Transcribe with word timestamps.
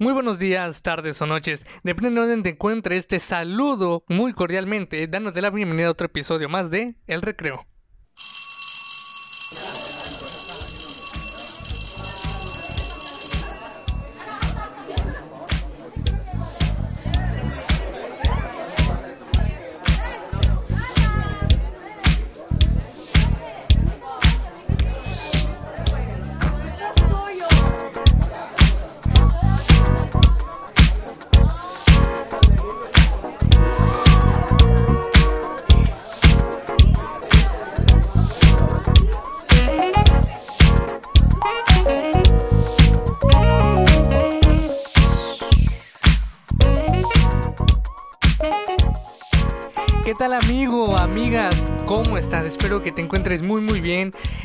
Muy 0.00 0.14
buenos 0.14 0.38
días, 0.38 0.80
tardes 0.80 1.20
o 1.20 1.26
noches. 1.26 1.66
Depende 1.82 2.18
de 2.18 2.26
dónde 2.26 2.42
te 2.42 2.56
encuentres, 2.56 3.06
te 3.06 3.18
saludo 3.18 4.02
muy 4.08 4.32
cordialmente, 4.32 5.06
dándote 5.06 5.42
la 5.42 5.50
bienvenida 5.50 5.88
a 5.88 5.90
otro 5.90 6.06
episodio 6.06 6.48
más 6.48 6.70
de 6.70 6.94
El 7.06 7.20
Recreo. 7.20 7.66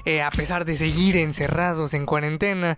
A 0.05 0.30
pesar 0.30 0.66
de 0.66 0.76
seguir 0.76 1.18
encerrados 1.18 1.94
en 1.94 2.05
cuarentena, 2.05 2.77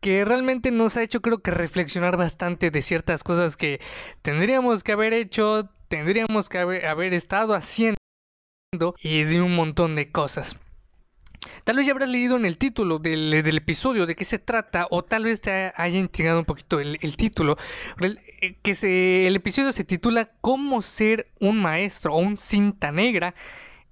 que 0.00 0.24
realmente 0.24 0.70
nos 0.70 0.96
ha 0.96 1.02
hecho 1.02 1.20
creo 1.20 1.42
que 1.42 1.50
reflexionar 1.50 2.16
bastante 2.16 2.70
de 2.70 2.82
ciertas 2.82 3.22
cosas 3.22 3.56
que 3.56 3.80
tendríamos 4.22 4.82
que 4.82 4.92
haber 4.92 5.12
hecho, 5.12 5.68
tendríamos 5.88 6.48
que 6.48 6.58
haber, 6.58 7.14
estado 7.14 7.54
haciendo 7.54 7.98
y 9.02 9.24
de 9.24 9.42
un 9.42 9.54
montón 9.54 9.94
de 9.94 10.10
cosas. 10.10 10.56
Tal 11.64 11.76
vez 11.76 11.86
ya 11.86 11.92
habrás 11.92 12.08
leído 12.08 12.36
en 12.36 12.46
el 12.46 12.56
título 12.56 12.98
del, 12.98 13.34
episodio 13.34 14.06
de 14.06 14.16
qué 14.16 14.24
se 14.24 14.38
trata, 14.38 14.86
o 14.90 15.04
tal 15.04 15.24
vez 15.24 15.40
te 15.40 15.72
haya 15.76 15.98
intrigado 15.98 16.38
un 16.38 16.44
poquito 16.44 16.80
el, 16.80 17.16
título. 17.16 17.56
Eh, 18.00 18.56
que 18.62 19.26
el 19.26 19.36
episodio 19.36 19.72
se 19.72 19.84
titula 19.84 20.30
Cómo 20.40 20.82
ser 20.82 21.28
un 21.40 21.60
maestro 21.60 22.14
o 22.14 22.18
un 22.18 22.36
cinta 22.36 22.90
negra 22.90 23.34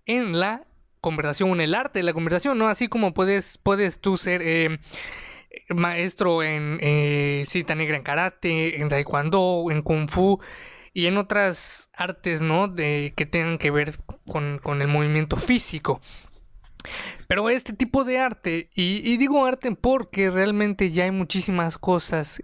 en 0.07 0.39
la 0.39 0.63
conversación, 1.01 1.61
el 1.61 1.75
arte 1.75 2.01
de 2.01 2.03
la 2.05 2.13
conversación, 2.13 2.59
¿no? 2.59 2.69
Así 2.69 2.89
como 2.89 3.15
puedes, 3.15 3.59
puedes 3.59 4.01
tú 4.01 4.17
ser 4.17 4.43
eh, 4.43 4.79
maestro 5.69 6.43
en 6.43 6.79
eh, 6.81 7.43
cinta 7.47 7.75
negra 7.75 7.97
en 7.97 8.03
karate, 8.03 8.81
en 8.81 8.89
taekwondo, 8.89 9.67
en 9.71 9.83
kung 9.83 10.09
fu 10.09 10.41
y 10.93 11.07
en 11.07 11.17
otras 11.17 11.91
artes, 11.95 12.43
¿no? 12.43 12.69
De, 12.69 13.13
que 13.17 13.27
tengan 13.27 13.59
que 13.59 13.71
ver 13.71 13.99
con, 14.27 14.59
con 14.59 14.83
el 14.83 14.89
movimiento 14.89 15.37
físico. 15.37 16.01
Pero 17.31 17.49
este 17.49 17.73
tipo 17.73 18.03
de 18.03 18.19
arte, 18.19 18.71
y, 18.75 19.17
digo 19.17 19.47
arte 19.47 19.71
porque 19.71 20.31
realmente 20.31 20.91
ya 20.91 21.05
hay 21.05 21.13
muchísimas 21.13 21.79
cosas 21.79 22.43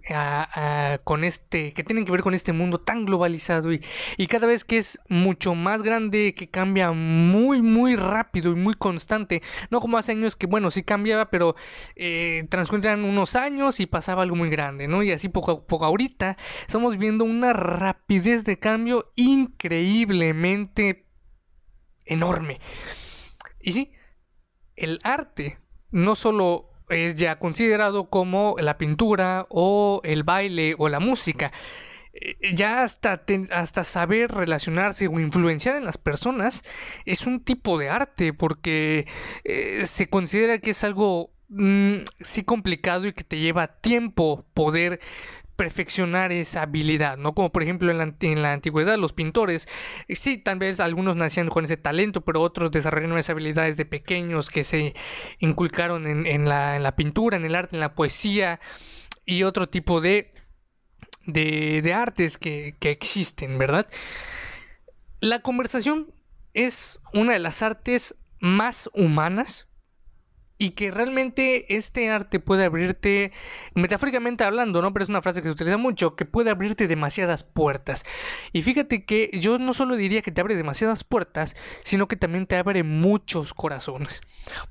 con 1.03 1.25
este, 1.25 1.73
que 1.73 1.83
tienen 1.83 2.05
que 2.05 2.13
ver 2.13 2.21
con 2.21 2.33
este 2.33 2.53
mundo 2.53 2.79
tan 2.79 3.03
globalizado 3.03 3.73
y, 3.73 3.83
y, 4.15 4.27
cada 4.27 4.47
vez 4.47 4.63
que 4.63 4.77
es 4.77 4.97
mucho 5.09 5.55
más 5.55 5.83
grande, 5.83 6.33
que 6.33 6.47
cambia 6.49 6.93
muy, 6.93 7.61
muy 7.61 7.97
rápido 7.97 8.53
y 8.53 8.55
muy 8.55 8.75
constante. 8.75 9.41
No 9.71 9.81
como 9.81 9.97
hace 9.97 10.13
años 10.13 10.37
que, 10.37 10.47
bueno, 10.47 10.71
sí 10.71 10.83
cambiaba, 10.83 11.29
pero 11.29 11.57
eh, 11.97 12.47
transcurrían 12.49 13.03
unos 13.03 13.35
años 13.35 13.81
y 13.81 13.87
pasaba 13.87 14.23
algo 14.23 14.37
muy 14.37 14.49
grande, 14.49 14.87
¿no? 14.87 15.03
Y 15.03 15.11
así 15.11 15.27
poco 15.27 15.51
a 15.51 15.67
poco 15.67 15.83
ahorita 15.83 16.37
estamos 16.65 16.97
viendo 16.97 17.25
una 17.25 17.51
rapidez 17.51 18.45
de 18.45 18.57
cambio 18.57 19.11
increíblemente 19.17 21.03
enorme. 22.05 22.61
Y 23.59 23.73
sí, 23.73 23.91
el 24.77 24.99
arte 25.03 25.57
no 25.91 26.15
solo 26.15 26.69
es 26.89 27.15
ya 27.15 27.37
considerado 27.39 28.09
como 28.09 28.55
la 28.59 28.77
pintura 28.77 29.45
o 29.49 30.01
el 30.03 30.23
baile 30.23 30.75
o 30.77 30.87
la 30.87 30.99
música, 30.99 31.51
eh, 32.13 32.37
ya 32.53 32.83
hasta, 32.83 33.23
hasta 33.51 33.83
saber 33.83 34.31
relacionarse 34.31 35.07
o 35.07 35.19
influenciar 35.19 35.75
en 35.75 35.85
las 35.85 35.97
personas 35.97 36.63
es 37.05 37.27
un 37.27 37.43
tipo 37.43 37.77
de 37.77 37.89
arte 37.89 38.33
porque 38.33 39.07
eh, 39.43 39.85
se 39.85 40.09
considera 40.09 40.59
que 40.59 40.71
es 40.71 40.83
algo 40.83 41.31
mm, 41.49 41.97
sí 42.21 42.43
complicado 42.43 43.07
y 43.07 43.13
que 43.13 43.23
te 43.23 43.39
lleva 43.39 43.67
tiempo 43.67 44.45
poder 44.53 44.99
perfeccionar 45.57 46.31
esa 46.31 46.61
habilidad, 46.61 47.17
¿no? 47.17 47.33
Como 47.33 47.51
por 47.51 47.63
ejemplo 47.63 47.91
en 47.91 47.97
la, 48.41 48.53
antigüedad 48.53 48.97
los 48.97 49.11
pintores, 49.11 49.67
eh, 50.07 50.15
sí, 50.15 50.37
tal 50.37 50.59
vez 50.59 50.79
algunos 50.79 51.17
nacían 51.17 51.49
con 51.49 51.65
ese 51.65 51.75
talento, 51.75 52.21
pero 52.21 52.41
otros 52.41 52.71
desarrollaron 52.71 53.17
esas 53.17 53.31
habilidades 53.31 53.75
de 53.75 53.85
pequeños 53.85 54.49
que 54.49 54.63
se 54.63 54.93
inculcaron 55.39 56.07
en, 56.07 56.47
la, 56.47 56.93
pintura, 56.95 57.35
en 57.35 57.45
el 57.45 57.55
arte, 57.55 57.75
en 57.75 57.81
la 57.81 57.95
poesía 57.95 58.61
y 59.25 59.43
otro 59.43 59.67
tipo 59.67 59.99
de, 59.99 60.31
de, 61.25 61.93
artes 61.93 62.37
que, 62.37 62.75
que 62.79 62.91
existen, 62.91 63.57
¿verdad? 63.57 63.89
La 65.19 65.41
conversación 65.41 66.13
es 66.53 66.99
una 67.13 67.33
de 67.33 67.39
las 67.39 67.63
artes 67.63 68.15
más 68.39 68.89
humanas 68.93 69.67
y 70.57 70.71
que 70.71 70.91
realmente 70.91 71.75
este 71.75 72.09
arte 72.09 72.39
puede 72.39 72.65
abrirte, 72.65 73.31
metafóricamente 73.75 74.43
hablando, 74.43 74.81
¿no? 74.81 74.91
Pero 74.93 75.03
es 75.03 75.09
una 75.09 75.21
frase 75.21 75.41
que 75.41 75.49
se 75.49 75.53
utiliza 75.53 75.77
mucho, 75.77 76.15
que 76.15 76.25
puede 76.25 76.49
abrirte 76.49 76.87
demasiadas 76.87 77.43
puertas. 77.43 78.03
Y 78.53 78.63
fíjate 78.63 79.05
que 79.05 79.29
yo 79.33 79.59
no 79.59 79.73
solo 79.73 79.95
diría 79.95 80.21
que 80.21 80.31
te 80.31 80.41
abre 80.41 80.55
demasiadas 80.55 81.03
puertas, 81.03 81.55
sino 81.83 82.07
que 82.07 82.15
también 82.15 82.47
te 82.47 82.55
abre 82.55 82.83
muchos 82.83 83.53
corazones. 83.53 84.21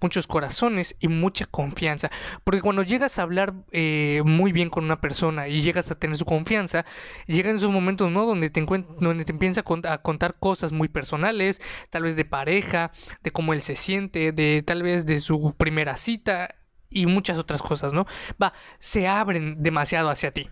Muchos 0.01 0.27
corazones 0.27 0.97
y 0.99 1.09
mucha 1.09 1.47
confianza. 1.47 2.11
Porque 2.43 2.63
cuando 2.63 2.83
llegas 2.83 3.19
a 3.19 3.23
hablar 3.23 3.55
eh, 3.71 4.23
muy 4.25 4.53
bien 4.53 4.71
con 4.71 4.85
una 4.85 5.01
persona 5.01 5.49
y 5.49 5.63
llegas 5.63 5.91
a 5.91 5.95
tener 5.99 6.17
su 6.17 6.25
confianza, 6.25 6.85
llegan 7.27 7.57
esos 7.57 7.71
momentos, 7.71 8.11
¿no? 8.11 8.27
Donde 8.27 8.51
te, 8.51 8.65
donde 8.65 9.25
te 9.25 9.33
empieza 9.33 9.61
a, 9.61 9.99
contar 9.99 10.35
cosas 10.39 10.73
muy 10.73 10.89
personales, 10.89 11.61
tal 11.91 12.03
vez 12.03 12.17
de 12.17 12.25
pareja, 12.25 12.91
de 13.23 13.31
cómo 13.31 13.53
él 13.53 13.63
se 13.63 13.77
siente, 13.77 14.33
de 14.33 14.63
tal 14.67 14.83
vez 14.83 15.07
de 15.07 15.21
su 15.21 15.55
primer 15.57 15.76
primera 15.77 15.99
cita 15.99 16.55
y 16.89 17.05
muchas 17.05 17.37
otras 17.37 17.61
cosas, 17.61 17.93
¿no? 17.93 18.07
Va, 18.43 18.55
se 18.79 19.07
abren 19.07 19.63
demasiado 19.63 20.09
hacia 20.09 20.31
ti. 20.31 20.49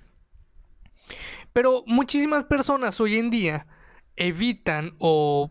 Pero 1.55 1.83
muchísimas 1.87 2.45
personas 2.45 3.01
hoy 3.01 3.17
en 3.17 3.31
día 3.31 3.67
evitan 4.17 4.95
o 4.99 5.51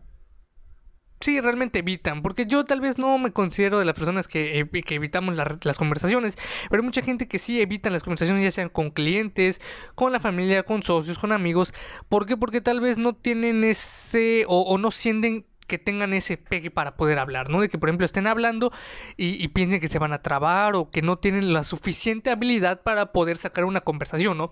sí, 1.18 1.40
realmente 1.40 1.80
evitan, 1.80 2.22
porque 2.22 2.46
yo 2.46 2.64
tal 2.64 2.80
vez 2.80 2.98
no 2.98 3.18
me 3.18 3.32
considero 3.32 3.80
de 3.80 3.84
las 3.84 3.96
personas 3.96 4.28
que, 4.28 4.68
evitamos 4.90 5.36
las 5.36 5.78
conversaciones, 5.78 6.36
pero 6.70 6.80
hay 6.80 6.86
mucha 6.86 7.02
gente 7.02 7.26
que 7.26 7.40
sí 7.40 7.60
evitan 7.60 7.92
las 7.92 8.04
conversaciones, 8.04 8.44
ya 8.44 8.52
sean 8.52 8.68
con 8.68 8.90
clientes, 8.90 9.60
con 9.96 10.12
la 10.12 10.20
familia, 10.20 10.62
con 10.62 10.84
socios, 10.84 11.18
con 11.18 11.32
amigos. 11.32 11.74
¿Por 12.08 12.26
qué? 12.26 12.36
Porque 12.36 12.60
tal 12.60 12.80
vez 12.80 12.96
no 12.96 13.16
tienen 13.16 13.64
ese 13.64 14.44
o 14.46 14.78
no 14.78 14.92
sienten 14.92 15.46
que 15.66 15.78
tengan 15.78 16.12
ese 16.12 16.36
pegue 16.36 16.70
para 16.70 16.96
poder 16.96 17.18
hablar, 17.18 17.50
¿no? 17.50 17.60
De 17.60 17.68
que 17.68 17.78
por 17.78 17.88
ejemplo 17.88 18.04
estén 18.04 18.26
hablando 18.26 18.72
y, 19.16 19.48
piensen 19.48 19.80
que 19.80 19.88
se 19.88 19.98
van 19.98 20.12
a 20.12 20.22
trabar 20.22 20.74
o 20.74 20.90
que 20.90 21.02
no 21.02 21.18
tienen 21.18 21.52
la 21.52 21.64
suficiente 21.64 22.30
habilidad 22.30 22.82
para 22.82 23.12
poder 23.12 23.36
sacar 23.38 23.64
una 23.64 23.80
conversación, 23.80 24.36
¿no? 24.36 24.50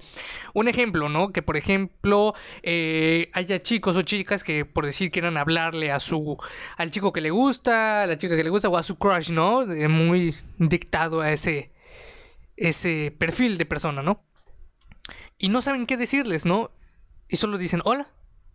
Un 0.55 0.69
ejemplo, 0.69 1.09
¿no? 1.09 1.33
Que 1.33 1.43
por 1.43 1.57
ejemplo 1.57 2.35
eh, 2.63 3.31
haya 3.35 3.63
chicos 3.63 3.97
o 3.97 4.03
chicas 4.03 4.45
que 4.45 4.65
por 4.65 4.87
decir 4.87 5.11
quieran 5.11 5.37
hablarle 5.37 5.93
a 5.93 6.01
su 6.01 6.37
al 6.77 6.91
chico 6.91 7.13
que 7.13 7.21
le 7.21 7.31
gusta, 7.31 8.03
a 8.03 8.07
la 8.07 8.19
chica 8.19 8.37
que 8.37 8.45
le 8.45 8.51
gusta 8.51 8.69
o 8.69 8.77
a 8.77 8.83
su 8.83 8.97
crush, 8.97 9.31
¿no? 9.31 9.67
muy 9.89 10.35
dictado 10.59 11.21
a 11.21 11.33
ese 11.33 11.73
ese 12.57 13.15
perfil 13.19 13.59
de 13.59 13.67
persona, 13.67 14.03
¿no? 14.03 14.23
Y 15.39 15.49
no 15.49 15.63
saben 15.63 15.87
qué 15.87 15.97
decirles, 15.97 16.47
¿no? 16.47 16.71
Y 17.29 17.37
solo 17.37 17.59
dicen 17.59 17.81
hola 17.85 18.09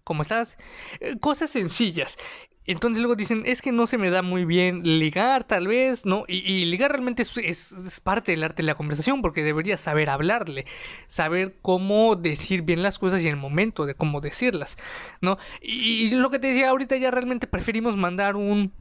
¿cómo 0.07 0.21
estás? 0.21 0.57
Eh, 1.01 1.19
cosas 1.19 1.49
sencillas. 1.49 2.17
Entonces 2.65 2.99
luego 2.99 3.17
dicen, 3.17 3.43
es 3.45 3.61
que 3.61 3.73
no 3.73 3.87
se 3.87 3.97
me 3.97 4.09
da 4.09 4.21
muy 4.21 4.45
bien 4.45 4.83
ligar, 4.83 5.43
tal 5.43 5.67
vez, 5.67 6.05
¿no? 6.05 6.23
Y, 6.27 6.63
ligar 6.65 6.91
realmente 6.91 7.23
es, 7.23 8.01
parte 8.03 8.31
del 8.31 8.43
arte 8.43 8.61
de 8.61 8.67
la 8.67 8.75
conversación, 8.75 9.21
porque 9.21 9.43
deberías 9.43 9.81
saber 9.81 10.09
hablarle, 10.09 10.65
saber 11.07 11.57
cómo 11.61 12.15
decir 12.15 12.61
bien 12.61 12.83
las 12.83 12.99
cosas 12.99 13.21
y 13.23 13.27
el 13.27 13.35
momento 13.35 13.85
de 13.85 13.95
cómo 13.95 14.21
decirlas, 14.21 14.77
¿no? 15.21 15.37
Y, 15.61 16.09
lo 16.11 16.29
que 16.29 16.39
te 16.39 16.47
decía 16.47 16.69
ahorita 16.69 16.95
ya 16.95 17.11
realmente 17.11 17.47
preferimos 17.47 17.97
mandar 17.97 18.37
un 18.37 18.71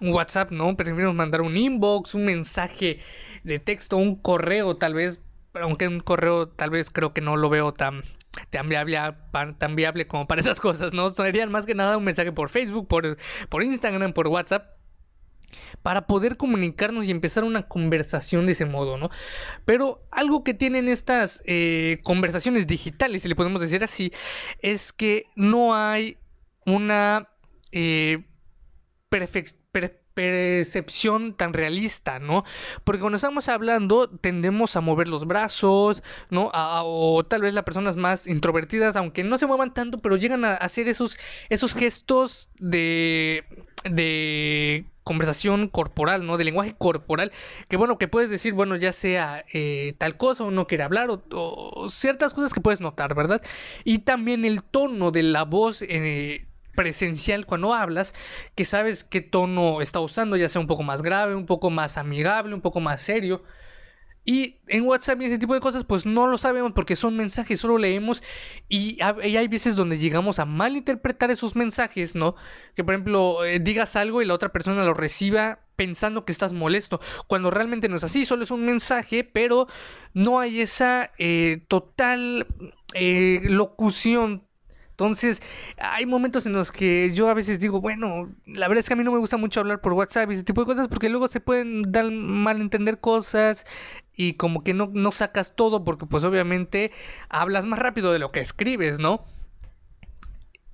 WhatsApp, 0.00 0.50
¿no? 0.52 0.74
Preferimos 0.76 1.14
mandar 1.14 1.42
un 1.42 1.56
inbox, 1.56 2.14
un 2.14 2.24
mensaje 2.24 2.98
de 3.44 3.58
texto, 3.58 3.98
un 3.98 4.16
correo 4.16 4.76
tal 4.76 4.94
vez, 4.94 5.20
aunque 5.60 5.88
un 5.88 6.00
correo 6.00 6.48
tal 6.48 6.70
vez 6.70 6.90
creo 6.90 7.12
que 7.12 7.20
no 7.20 7.36
lo 7.36 7.48
veo 7.48 7.72
tan 7.72 8.02
tan 8.50 8.68
viable, 8.68 8.98
tan 9.58 9.76
viable 9.76 10.06
como 10.06 10.26
para 10.26 10.40
esas 10.40 10.60
cosas, 10.60 10.92
¿no? 10.92 11.10
Serían 11.10 11.50
más 11.50 11.66
que 11.66 11.74
nada 11.74 11.96
un 11.96 12.04
mensaje 12.04 12.32
por 12.32 12.48
Facebook, 12.48 12.88
por, 12.88 13.16
por 13.48 13.62
Instagram, 13.62 14.12
por 14.12 14.28
WhatsApp. 14.28 14.76
para 15.82 16.06
poder 16.06 16.36
comunicarnos 16.36 17.04
y 17.04 17.10
empezar 17.10 17.44
una 17.44 17.62
conversación 17.62 18.46
de 18.46 18.52
ese 18.52 18.64
modo, 18.64 18.98
¿no? 18.98 19.10
Pero 19.64 20.02
algo 20.10 20.42
que 20.44 20.54
tienen 20.54 20.88
estas 20.88 21.42
eh, 21.46 22.00
conversaciones 22.04 22.66
digitales, 22.66 23.22
si 23.22 23.28
le 23.28 23.36
podemos 23.36 23.60
decir 23.60 23.84
así, 23.84 24.12
es 24.60 24.92
que 24.92 25.24
no 25.36 25.74
hay 25.74 26.18
una 26.64 27.28
eh, 27.72 28.24
percepción 30.16 31.34
tan 31.34 31.52
realista, 31.52 32.18
¿no? 32.18 32.44
Porque 32.84 33.00
cuando 33.00 33.16
estamos 33.16 33.50
hablando 33.50 34.08
tendemos 34.08 34.74
a 34.74 34.80
mover 34.80 35.08
los 35.08 35.26
brazos, 35.26 36.02
¿no? 36.30 36.50
o 36.54 37.22
tal 37.28 37.42
vez 37.42 37.52
las 37.52 37.64
personas 37.64 37.96
más 37.96 38.26
introvertidas, 38.26 38.96
aunque 38.96 39.24
no 39.24 39.36
se 39.36 39.46
muevan 39.46 39.74
tanto, 39.74 39.98
pero 40.00 40.16
llegan 40.16 40.46
a 40.46 40.54
hacer 40.54 40.88
esos, 40.88 41.18
esos 41.50 41.74
gestos 41.74 42.48
de, 42.58 43.44
de 43.84 44.86
conversación 45.04 45.68
corporal, 45.68 46.26
¿no? 46.26 46.38
De 46.38 46.44
lenguaje 46.44 46.74
corporal, 46.76 47.30
que 47.68 47.76
bueno, 47.76 47.98
que 47.98 48.08
puedes 48.08 48.30
decir, 48.30 48.54
bueno, 48.54 48.74
ya 48.76 48.94
sea 48.94 49.44
eh, 49.52 49.94
tal 49.98 50.16
cosa 50.16 50.44
o 50.44 50.50
no 50.50 50.66
quiere 50.66 50.84
hablar, 50.84 51.10
o, 51.10 51.88
ciertas 51.90 52.32
cosas 52.32 52.54
que 52.54 52.62
puedes 52.62 52.80
notar, 52.80 53.14
¿verdad? 53.14 53.42
Y 53.84 53.98
también 53.98 54.46
el 54.46 54.62
tono 54.62 55.10
de 55.10 55.22
la 55.24 55.44
voz 55.44 55.82
eh, 55.82 56.46
presencial 56.76 57.46
cuando 57.46 57.74
hablas, 57.74 58.14
que 58.54 58.64
sabes 58.64 59.02
qué 59.02 59.20
tono 59.20 59.80
está 59.80 59.98
usando, 60.00 60.36
ya 60.36 60.48
sea 60.48 60.60
un 60.60 60.68
poco 60.68 60.84
más 60.84 61.02
grave, 61.02 61.34
un 61.34 61.46
poco 61.46 61.70
más 61.70 61.98
amigable, 61.98 62.54
un 62.54 62.60
poco 62.60 62.78
más 62.80 63.00
serio. 63.00 63.42
Y 64.28 64.58
en 64.66 64.84
WhatsApp 64.84 65.22
y 65.22 65.26
ese 65.26 65.38
tipo 65.38 65.54
de 65.54 65.60
cosas, 65.60 65.84
pues 65.84 66.04
no 66.04 66.26
lo 66.26 66.36
sabemos 66.36 66.72
porque 66.72 66.96
son 66.96 67.16
mensajes, 67.16 67.60
solo 67.60 67.78
leemos 67.78 68.24
y, 68.68 69.00
hay 69.00 69.46
veces 69.46 69.76
donde 69.76 69.98
llegamos 69.98 70.40
a 70.40 70.44
malinterpretar 70.44 71.30
esos 71.30 71.54
mensajes, 71.54 72.16
¿no? 72.16 72.34
Que 72.74 72.82
por 72.82 72.94
ejemplo 72.94 73.44
eh, 73.44 73.60
digas 73.60 73.94
algo 73.94 74.22
y 74.22 74.24
la 74.24 74.34
otra 74.34 74.50
persona 74.50 74.84
lo 74.84 74.94
reciba 74.94 75.60
pensando 75.76 76.24
que 76.24 76.32
estás 76.32 76.52
molesto, 76.52 77.00
cuando 77.28 77.52
realmente 77.52 77.88
no 77.88 77.96
es 77.96 78.04
así, 78.04 78.26
solo 78.26 78.42
es 78.42 78.50
un 78.50 78.66
mensaje, 78.66 79.22
pero 79.22 79.68
no 80.12 80.40
hay 80.40 80.60
esa 80.60 81.12
eh, 81.18 81.62
total 81.68 82.48
eh, 82.94 83.42
locución 83.44 84.42
entonces, 84.96 85.42
hay 85.76 86.06
momentos 86.06 86.46
en 86.46 86.54
los 86.54 86.72
que 86.72 87.12
yo 87.12 87.28
a 87.28 87.34
veces 87.34 87.60
digo, 87.60 87.82
bueno, 87.82 88.30
la 88.46 88.66
verdad 88.66 88.78
es 88.78 88.88
que 88.88 88.94
a 88.94 88.96
mí 88.96 89.04
no 89.04 89.12
me 89.12 89.18
gusta 89.18 89.36
mucho 89.36 89.60
hablar 89.60 89.82
por 89.82 89.92
WhatsApp 89.92 90.30
y 90.30 90.34
ese 90.34 90.42
tipo 90.42 90.62
de 90.62 90.66
cosas 90.66 90.88
porque 90.88 91.10
luego 91.10 91.28
se 91.28 91.38
pueden 91.38 91.82
dar 91.92 92.10
mal 92.10 92.62
entender 92.62 92.98
cosas 92.98 93.66
y 94.14 94.34
como 94.34 94.64
que 94.64 94.72
no, 94.72 94.88
no 94.94 95.12
sacas 95.12 95.54
todo 95.54 95.84
porque 95.84 96.06
pues 96.06 96.24
obviamente 96.24 96.92
hablas 97.28 97.66
más 97.66 97.78
rápido 97.78 98.10
de 98.10 98.20
lo 98.20 98.32
que 98.32 98.40
escribes, 98.40 98.98
¿no? 98.98 99.26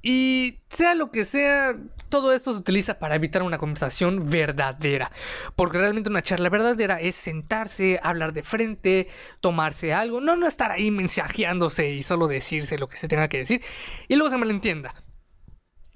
Y 0.02 0.58
sea 0.68 0.96
lo 0.96 1.12
que 1.12 1.24
sea, 1.24 1.76
todo 2.08 2.32
esto 2.32 2.52
se 2.52 2.58
utiliza 2.58 2.98
para 2.98 3.14
evitar 3.14 3.42
una 3.44 3.58
conversación 3.58 4.28
verdadera. 4.28 5.12
Porque 5.54 5.78
realmente 5.78 6.10
una 6.10 6.22
charla 6.22 6.48
verdadera 6.48 7.00
es 7.00 7.14
sentarse, 7.14 8.00
hablar 8.02 8.32
de 8.32 8.42
frente, 8.42 9.08
tomarse 9.40 9.94
algo, 9.94 10.20
no, 10.20 10.34
no 10.34 10.48
estar 10.48 10.72
ahí 10.72 10.90
mensajeándose 10.90 11.90
y 11.90 12.02
solo 12.02 12.26
decirse 12.26 12.78
lo 12.78 12.88
que 12.88 12.98
se 12.98 13.06
tenga 13.06 13.28
que 13.28 13.38
decir 13.38 13.62
y 14.08 14.16
luego 14.16 14.30
se 14.30 14.38
malentienda. 14.38 14.92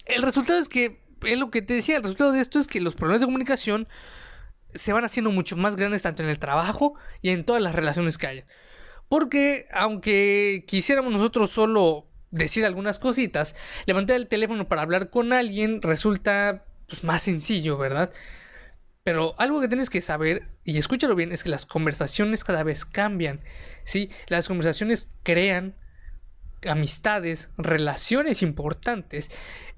El 0.05 0.23
resultado 0.23 0.61
es 0.61 0.69
que, 0.69 1.03
es 1.25 1.39
lo 1.39 1.51
que 1.51 1.63
te 1.63 1.75
decía, 1.75 1.97
el 1.97 2.05
resultado 2.05 2.31
de 2.31 2.41
esto 2.41 2.61
es 2.61 2.69
que 2.69 2.81
los 2.81 2.95
problemas 2.95 3.21
de 3.21 3.27
comunicación 3.27 3.89
se 4.73 4.93
van 4.93 5.05
haciendo 5.05 5.33
mucho 5.33 5.57
más 5.57 5.75
grandes 5.75 6.03
tanto 6.03 6.23
en 6.23 6.29
el 6.29 6.39
trabajo 6.39 6.95
y 7.23 7.31
en 7.31 7.45
todas 7.45 7.61
las 7.61 7.75
relaciones 7.75 8.19
que 8.19 8.27
haya. 8.29 8.47
Porque 9.09 9.67
aunque 9.73 10.65
quisiéramos 10.69 11.13
nosotros 11.13 11.51
solo 11.51 12.07
decir 12.31 12.65
algunas 12.65 12.99
cositas, 12.99 13.55
levantar 13.87 14.17
el 14.17 14.29
teléfono 14.29 14.69
para 14.69 14.83
hablar 14.83 15.11
con 15.11 15.33
alguien 15.33 15.81
resulta 15.83 16.65
pues, 16.89 17.05
más 17.05 17.23
sencillo, 17.23 17.79
¿verdad? 17.79 18.13
Pero 19.03 19.35
algo 19.39 19.61
que 19.61 19.69
tienes 19.69 19.91
que 19.91 20.01
saber, 20.01 20.49
y 20.65 20.77
escúchalo 20.79 21.15
bien, 21.15 21.31
es 21.31 21.45
que 21.45 21.51
las 21.51 21.65
conversaciones 21.65 22.43
cada 22.43 22.65
vez 22.65 22.85
cambian, 22.85 23.41
¿sí? 23.85 24.11
Las 24.27 24.49
conversaciones 24.49 25.11
crean 25.23 25.77
amistades, 26.67 27.49
relaciones 27.57 28.43
importantes 28.43 29.31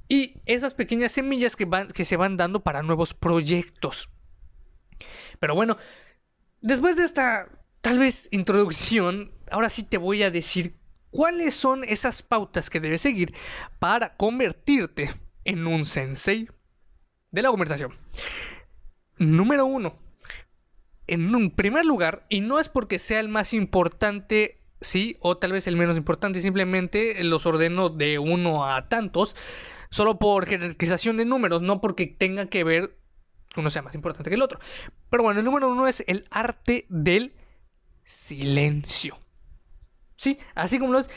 y 0.09 0.41
esas 0.47 0.75
pequeñas 0.75 1.13
semillas 1.13 1.57
que, 1.57 2.05
se 2.05 2.17
van 2.17 2.37
dando 2.37 2.61
para 2.61 2.83
nuevos 2.83 3.15
proyectos. 3.15 4.09
Pero 5.39 5.55
bueno, 5.55 5.77
después 6.61 6.97
de 6.97 7.05
esta 7.05 7.49
tal 7.83 7.99
vez 7.99 8.29
introducción, 8.33 9.33
ahora 9.51 9.69
sí 9.69 9.83
te 9.83 9.99
voy 9.99 10.23
a 10.23 10.31
decir 10.31 10.75
¿Cuáles 11.11 11.55
son 11.55 11.85
esas 11.85 12.23
pautas 12.23 12.71
que 12.71 12.81
debes 12.81 13.03
seguir 13.03 13.35
para 13.79 14.17
convertirte 14.17 15.13
en 15.45 15.67
un 15.67 15.85
sensei 15.85 16.49
de 17.31 17.43
la 17.43 17.51
conversación? 17.51 17.93
Número 19.17 19.67
uno. 19.67 19.99
En 21.07 21.35
un 21.35 21.51
primer 21.51 21.87
lugar, 21.87 22.27
y 22.29 22.41
no 22.41 22.61
es 22.61 22.69
porque 22.69 22.99
sea 22.99 23.21
el 23.21 23.29
más 23.29 23.55
importante, 23.55 24.61
sí, 24.81 25.17
o 25.21 25.39
tal 25.39 25.53
vez 25.53 25.67
el 25.67 25.77
menos 25.77 25.97
importante, 25.97 26.43
simplemente 26.43 27.23
los 27.25 27.47
ordeno 27.47 27.89
de 27.89 28.19
uno 28.19 28.71
a 28.71 28.89
tantos, 28.89 29.35
solo 29.91 30.19
por 30.19 30.47
jerarquización 30.47 31.17
de 31.17 31.25
números, 31.25 31.63
no 31.63 31.81
porque 31.81 32.07
tenga 32.07 32.47
que 32.47 32.65
ver 32.65 32.99
uno 33.57 33.71
sea 33.71 33.83
más 33.83 33.95
importante 33.95 34.31
que 34.31 34.37
el 34.37 34.43
otro. 34.43 34.61
Pero 35.11 35.23
bueno, 35.23 35.41
el 35.41 35.45
número 35.45 35.69
uno 35.69 35.89
es 35.89 36.05
el 36.07 36.27
arte 36.31 36.87
del 36.89 37.33
silencio. 38.03 39.19
Sí, 40.19 40.41
así 40.57 40.81
como 40.81 40.93
lo 40.93 40.99
es. 40.99 41.09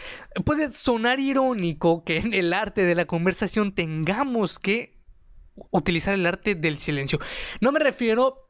Puede 0.46 0.72
sonar 0.72 1.20
irónico 1.20 2.04
que 2.06 2.18
en 2.18 2.36
el 2.36 2.54
arte 2.54 2.86
de 2.86 2.94
la 2.94 3.06
conversación 3.06 3.74
tengamos 3.74 4.60
que 4.60 4.96
utilizar 5.72 6.14
el 6.14 6.26
arte 6.28 6.54
del 6.54 6.78
silencio. 6.78 7.20
No 7.62 7.72
me 7.72 7.80
refiero 7.80 8.48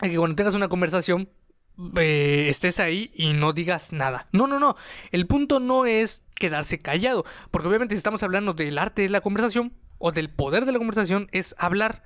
a 0.00 0.08
que 0.08 0.16
cuando 0.16 0.34
tengas 0.34 0.56
una 0.56 0.68
conversación 0.68 1.30
eh, 1.96 2.46
estés 2.48 2.80
ahí 2.80 3.12
y 3.14 3.34
no 3.34 3.52
digas 3.52 3.92
nada. 3.92 4.28
No, 4.32 4.48
no, 4.48 4.58
no. 4.58 4.74
El 5.12 5.28
punto 5.28 5.60
no 5.60 5.86
es 5.86 6.24
quedarse 6.34 6.80
callado. 6.80 7.24
Porque 7.52 7.68
obviamente 7.68 7.94
si 7.94 7.98
estamos 7.98 8.24
hablando 8.24 8.54
del 8.54 8.78
arte 8.78 9.02
de 9.02 9.10
la 9.10 9.20
conversación 9.20 9.72
o 9.98 10.10
del 10.10 10.28
poder 10.28 10.64
de 10.64 10.72
la 10.72 10.78
conversación 10.78 11.28
es 11.30 11.54
hablar. 11.56 12.02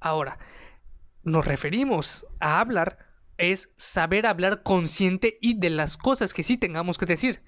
Ahora, 0.00 0.40
nos 1.22 1.46
referimos 1.46 2.26
a 2.40 2.58
hablar 2.58 3.11
es 3.42 3.70
saber 3.76 4.26
hablar 4.26 4.62
consciente 4.62 5.36
y 5.40 5.58
de 5.58 5.68
las 5.68 5.96
cosas 5.96 6.32
que 6.32 6.44
sí 6.44 6.56
tengamos 6.56 6.96
que 6.96 7.06
decir. 7.06 7.42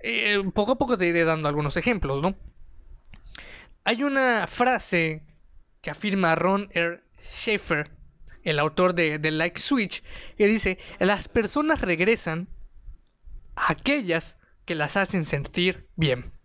Eh, 0.00 0.40
poco 0.54 0.72
a 0.72 0.78
poco 0.78 0.96
te 0.96 1.08
iré 1.08 1.24
dando 1.24 1.48
algunos 1.48 1.76
ejemplos, 1.76 2.22
¿no? 2.22 2.36
Hay 3.82 4.04
una 4.04 4.46
frase 4.46 5.26
que 5.80 5.90
afirma 5.90 6.36
Ron 6.36 6.68
R. 6.72 7.02
Schaefer, 7.20 7.90
el 8.44 8.60
autor 8.60 8.94
de 8.94 9.18
The 9.18 9.32
Like 9.32 9.58
Switch, 9.58 10.04
que 10.36 10.46
dice, 10.46 10.78
las 11.00 11.26
personas 11.28 11.80
regresan 11.80 12.48
a 13.56 13.72
aquellas 13.72 14.36
que 14.66 14.76
las 14.76 14.96
hacen 14.96 15.24
sentir 15.24 15.88
bien. 15.96 16.37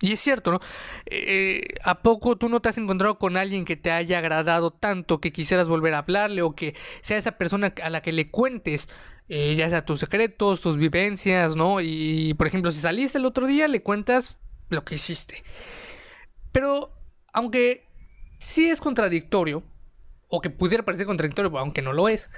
Y 0.00 0.12
es 0.12 0.20
cierto, 0.20 0.50
¿no? 0.50 0.60
Eh, 1.06 1.74
¿A 1.84 2.02
poco 2.02 2.36
tú 2.36 2.48
no 2.48 2.60
te 2.60 2.70
has 2.70 2.78
encontrado 2.78 3.18
con 3.18 3.36
alguien 3.36 3.66
que 3.66 3.76
te 3.76 3.90
haya 3.90 4.18
agradado 4.18 4.70
tanto 4.70 5.20
que 5.20 5.30
quisieras 5.30 5.68
volver 5.68 5.92
a 5.94 5.98
hablarle 5.98 6.40
o 6.42 6.54
que 6.54 6.74
sea 7.02 7.18
esa 7.18 7.32
persona 7.32 7.74
a 7.82 7.90
la 7.90 8.00
que 8.00 8.12
le 8.12 8.30
cuentes 8.30 8.88
eh, 9.32 9.54
ya 9.54 9.70
sea 9.70 9.84
tus 9.84 10.00
secretos, 10.00 10.60
tus 10.60 10.76
vivencias, 10.76 11.54
¿no? 11.54 11.80
Y 11.80 12.34
por 12.34 12.48
ejemplo, 12.48 12.72
si 12.72 12.80
saliste 12.80 13.18
el 13.18 13.24
otro 13.24 13.46
día, 13.46 13.68
le 13.68 13.80
cuentas 13.80 14.40
lo 14.70 14.84
que 14.84 14.96
hiciste. 14.96 15.44
Pero, 16.50 16.90
aunque 17.32 17.86
sí 18.38 18.68
es 18.68 18.80
contradictorio, 18.80 19.62
o 20.28 20.40
que 20.40 20.50
pudiera 20.50 20.84
parecer 20.84 21.06
contradictorio, 21.06 21.56
aunque 21.58 21.80
no 21.80 21.92
lo 21.92 22.08
es, 22.08 22.28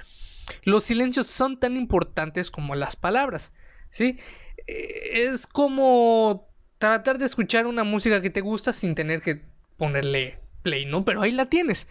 los 0.65 0.83
silencios 0.83 1.25
son 1.25 1.59
tan 1.59 1.77
importantes 1.77 2.51
como 2.51 2.75
las 2.75 2.95
palabras, 2.95 3.53
¿sí? 3.89 4.19
Eh, 4.67 5.23
es 5.25 5.47
como 5.47 6.47
tratar 6.89 7.17
de 7.17 7.25
escuchar 7.25 7.65
una 7.65 7.85
música 7.85 8.21
que 8.21 8.29
te 8.29 8.41
gusta 8.41 8.73
sin 8.73 8.93
tener 8.93 9.21
que 9.21 9.41
ponerle 9.77 10.37
play, 10.63 10.85
¿no? 10.85 11.05
Pero 11.05 11.21
ahí 11.21 11.31
la 11.31 11.45
tienes. 11.45 11.87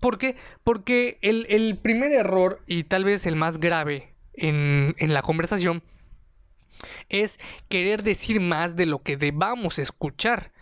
¿Por 0.00 0.18
qué? 0.18 0.36
Porque 0.62 1.18
el, 1.22 1.78
primer 1.78 2.12
error, 2.12 2.62
y 2.66 2.84
tal 2.84 3.04
vez 3.04 3.24
el 3.24 3.36
más 3.36 3.58
grave 3.58 4.12
en, 4.34 4.94
en 4.98 5.14
la 5.14 5.22
conversación, 5.22 5.82
es 7.08 7.40
querer 7.70 8.02
decir 8.02 8.40
más 8.40 8.76
de 8.76 8.84
lo 8.84 9.02
que 9.02 9.16
debamos 9.16 9.78
escuchar. 9.78 10.52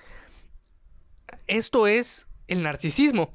Esto 1.49 1.89
es 1.89 2.29
el 2.47 2.63
narcisismo. 2.63 3.33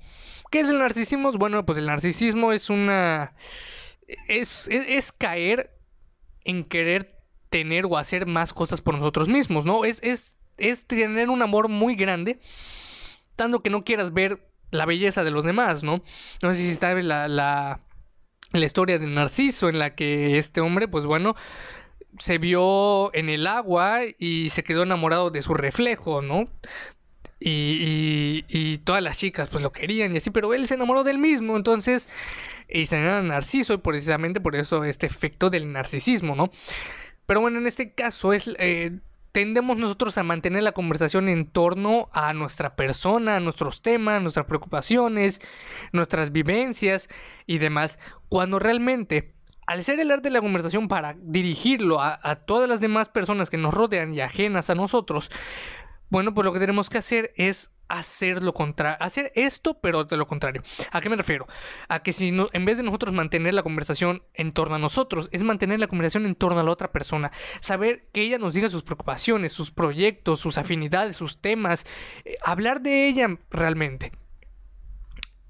¿Qué 0.52 0.62
es 0.62 0.70
el 0.70 0.80
narcisismo? 0.80 1.34
Bueno, 1.34 1.66
pues 1.66 1.78
el 1.78 1.86
narcisismo 1.86 2.54
es 2.54 2.70
una... 2.70 3.34
es, 4.30 4.70
es 4.70 5.12
caer 5.12 5.76
en 6.46 6.64
querer 6.64 7.21
tener 7.52 7.86
o 7.86 7.98
hacer 7.98 8.26
más 8.26 8.54
cosas 8.54 8.82
por 8.82 8.96
nosotros 8.96 9.28
mismos, 9.28 9.66
¿no? 9.66 9.84
Es, 9.86 10.00
es, 10.02 10.38
es 10.58 10.88
tener 10.88 11.30
un 11.30 11.44
amor 11.44 11.68
muy 11.68 11.96
grande, 11.96 12.40
tanto 13.36 13.62
que 13.62 13.70
no 13.70 13.84
quieras 13.84 14.14
ver 14.14 14.48
la 14.72 14.86
belleza 14.86 15.24
de 15.24 15.32
los 15.32 15.44
demás, 15.44 15.84
¿no? 15.84 16.02
No 16.42 16.54
sé 16.54 16.62
si 16.62 16.76
sabes 16.76 17.04
la, 17.06 17.28
la, 17.28 17.82
la 18.54 18.66
historia 18.66 18.98
de 18.98 19.06
Narciso, 19.06 19.68
en 19.68 19.80
la 19.80 19.96
que 19.96 20.38
este 20.38 20.62
hombre, 20.62 20.88
pues 20.88 21.06
bueno, 21.06 21.36
se 22.18 22.38
vio 22.38 23.14
en 23.14 23.28
el 23.28 23.46
agua 23.46 24.00
y 24.18 24.50
se 24.50 24.64
quedó 24.64 24.84
enamorado 24.84 25.30
de 25.30 25.42
su 25.42 25.54
reflejo, 25.54 26.22
¿no? 26.22 26.48
y, 27.44 28.46
y, 28.48 28.78
todas 28.80 29.02
las 29.02 29.18
chicas 29.18 29.50
pues 29.50 29.64
lo 29.64 29.72
querían 29.72 30.14
y 30.14 30.18
así, 30.18 30.30
pero 30.30 30.54
él 30.54 30.68
se 30.68 30.76
enamoró 30.76 31.04
del 31.04 31.18
mismo, 31.18 31.58
entonces, 31.58 32.08
y 32.70 32.86
se 32.86 32.98
enamoró 32.98 33.24
narciso 33.24 33.74
y 33.74 33.78
precisamente 33.78 34.40
por 34.40 34.56
eso 34.56 34.84
este 34.86 35.08
efecto 35.08 35.50
del 35.50 35.72
narcisismo, 35.72 36.36
¿no? 36.36 36.52
Pero 37.32 37.40
bueno, 37.40 37.60
en 37.60 37.66
este 37.68 37.94
caso 37.94 38.34
es... 38.34 38.50
Eh, 38.60 39.00
tendemos 39.32 39.78
nosotros 39.78 40.18
a 40.18 40.24
mantener 40.24 40.64
la 40.64 40.74
conversación 40.74 41.30
en 41.30 41.50
torno 41.50 42.10
a 42.12 42.34
nuestra 42.34 42.76
persona, 42.76 43.38
a 43.38 43.40
nuestros 43.40 43.82
temas, 43.82 44.22
nuestras 44.22 44.48
preocupaciones, 44.48 45.40
nuestras 45.94 46.34
vivencias 46.34 47.08
y 47.48 47.60
demás, 47.60 48.00
cuando 48.28 48.60
realmente 48.60 49.34
al 49.66 49.82
ser 49.86 50.02
el 50.02 50.12
arte 50.12 50.28
de 50.28 50.34
la 50.34 50.42
conversación 50.42 50.90
para 50.90 51.16
dirigirlo 51.22 52.02
a, 52.02 52.20
a, 52.22 52.36
todas 52.36 52.68
las 52.68 52.82
demás 52.82 53.08
personas 53.08 53.50
que 53.50 53.56
nos 53.56 53.74
rodean 53.74 54.14
y 54.14 54.20
ajenas 54.20 54.70
a 54.70 54.76
nosotros, 54.76 55.32
bueno, 56.12 56.34
pues 56.34 56.44
lo 56.44 56.52
que 56.52 56.60
tenemos 56.60 56.90
que 56.90 56.98
hacer 56.98 57.32
es 57.38 57.72
hacer 57.88 58.42
lo 58.42 58.54
contrario, 58.54 58.98
hacer 59.00 59.32
esto, 59.34 59.80
pero 59.80 60.04
de 60.04 60.18
lo 60.18 60.28
contrario. 60.28 60.62
¿A 60.92 61.00
qué 61.00 61.10
me 61.10 61.16
refiero? 61.16 61.48
A 61.88 62.04
que 62.04 62.12
si 62.12 62.38
en 62.52 62.66
vez 62.66 62.76
de 62.76 62.84
nosotros 62.84 63.14
mantener 63.14 63.54
la 63.54 63.64
conversación 63.64 64.22
en 64.34 64.52
torno 64.52 64.76
a 64.76 64.80
nosotros, 64.80 65.30
es 65.32 65.44
mantener 65.44 65.80
la 65.80 65.88
conversación 65.88 66.26
en 66.26 66.36
torno 66.36 66.60
a 66.60 66.64
la 66.64 66.72
otra 66.72 66.92
persona, 66.92 67.32
saber 67.62 68.10
que 68.12 68.24
ella 68.24 68.38
nos 68.38 68.54
diga 68.54 68.70
sus 68.70 68.84
preocupaciones, 68.84 69.54
sus 69.54 69.72
proyectos, 69.72 70.42
sus 70.42 70.58
afinidades, 70.58 71.16
sus 71.16 71.40
temas, 71.40 71.86
eh, 72.26 72.36
hablar 72.44 72.82
de 72.82 73.08
ella 73.08 73.38
realmente. 73.50 74.12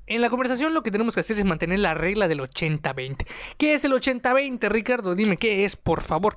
En 0.05 0.21
la 0.21 0.29
conversación 0.29 0.75
lo 0.75 0.83
que 0.83 0.91
tenemos 0.91 1.15
que 1.15 1.21
hacer 1.21 1.39
es 1.39 1.45
mantener 1.45 1.79
la 1.79 1.95
regla 1.95 2.27
del 2.27 2.41
80-20. 2.41 3.25
¿Qué 3.57 3.73
es 3.73 3.83
el 3.83 3.93
80-20, 3.93 4.69
Ricardo? 4.69 5.15
Dime 5.15 5.37
qué 5.37 5.65
es, 5.65 5.75
por 5.75 6.01
favor 6.01 6.35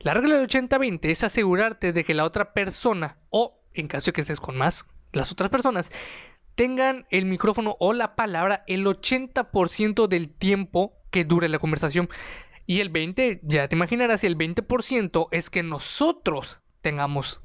La 0.00 0.14
regla 0.14 0.36
del 0.36 0.48
80-20 0.48 1.10
es 1.10 1.24
asegurarte 1.24 1.92
de 1.92 2.04
que 2.04 2.14
la 2.14 2.24
otra 2.24 2.52
persona, 2.52 3.18
o 3.30 3.60
en 3.72 3.88
caso 3.88 4.06
de 4.06 4.12
que 4.12 4.20
estés 4.20 4.40
con 4.40 4.56
más, 4.56 4.84
las 5.12 5.32
otras 5.32 5.50
personas, 5.50 5.90
tengan 6.54 7.06
el 7.10 7.24
micrófono 7.24 7.76
o 7.80 7.92
la 7.92 8.14
palabra 8.14 8.64
el 8.66 8.86
80% 8.86 10.06
del 10.06 10.30
tiempo 10.30 10.94
que 11.10 11.24
dure 11.24 11.48
la 11.48 11.58
conversación. 11.58 12.08
Y 12.66 12.80
el 12.80 12.88
20, 12.88 13.40
ya 13.42 13.68
te 13.68 13.76
imaginarás, 13.76 14.24
el 14.24 14.38
20% 14.38 15.28
es 15.30 15.50
que 15.50 15.62
nosotros 15.62 16.60
tengamos 16.80 17.40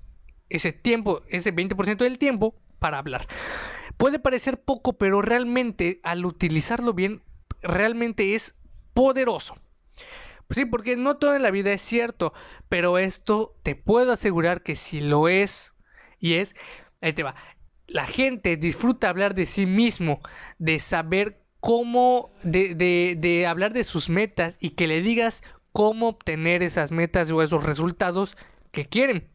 ese 0.49 0.71
tiempo, 0.71 1.21
ese 1.27 1.53
20% 1.53 1.97
del 1.97 2.17
tiempo 2.17 2.55
para 2.79 2.99
hablar. 2.99 3.27
Puede 3.97 4.19
parecer 4.19 4.61
poco, 4.61 4.93
pero 4.93 5.21
realmente 5.21 5.99
al 6.03 6.25
utilizarlo 6.25 6.93
bien, 6.93 7.21
realmente 7.61 8.35
es 8.35 8.55
poderoso. 8.93 9.57
Sí, 10.49 10.65
porque 10.65 10.97
no 10.97 11.17
todo 11.17 11.35
en 11.35 11.43
la 11.43 11.51
vida 11.51 11.71
es 11.71 11.81
cierto, 11.81 12.33
pero 12.69 12.97
esto 12.97 13.55
te 13.61 13.75
puedo 13.75 14.11
asegurar 14.11 14.63
que 14.63 14.75
si 14.75 14.99
lo 14.99 15.27
es, 15.27 15.73
y 16.19 16.33
es, 16.35 16.55
ahí 17.01 17.13
te 17.13 17.21
va, 17.21 17.35
la 17.87 18.05
gente 18.05 18.57
disfruta 18.57 19.09
hablar 19.09 19.35
de 19.35 19.45
sí 19.45 19.67
mismo, 19.67 20.21
de 20.57 20.79
saber 20.79 21.39
cómo, 21.59 22.31
de, 22.43 22.73
de, 22.73 23.15
de 23.17 23.45
hablar 23.45 23.73
de 23.73 23.83
sus 23.83 24.09
metas 24.09 24.57
y 24.59 24.71
que 24.71 24.87
le 24.87 25.01
digas 25.01 25.43
cómo 25.71 26.07
obtener 26.09 26.63
esas 26.63 26.91
metas 26.91 27.29
o 27.29 27.43
esos 27.43 27.63
resultados 27.63 28.35
que 28.71 28.87
quieren. 28.87 29.29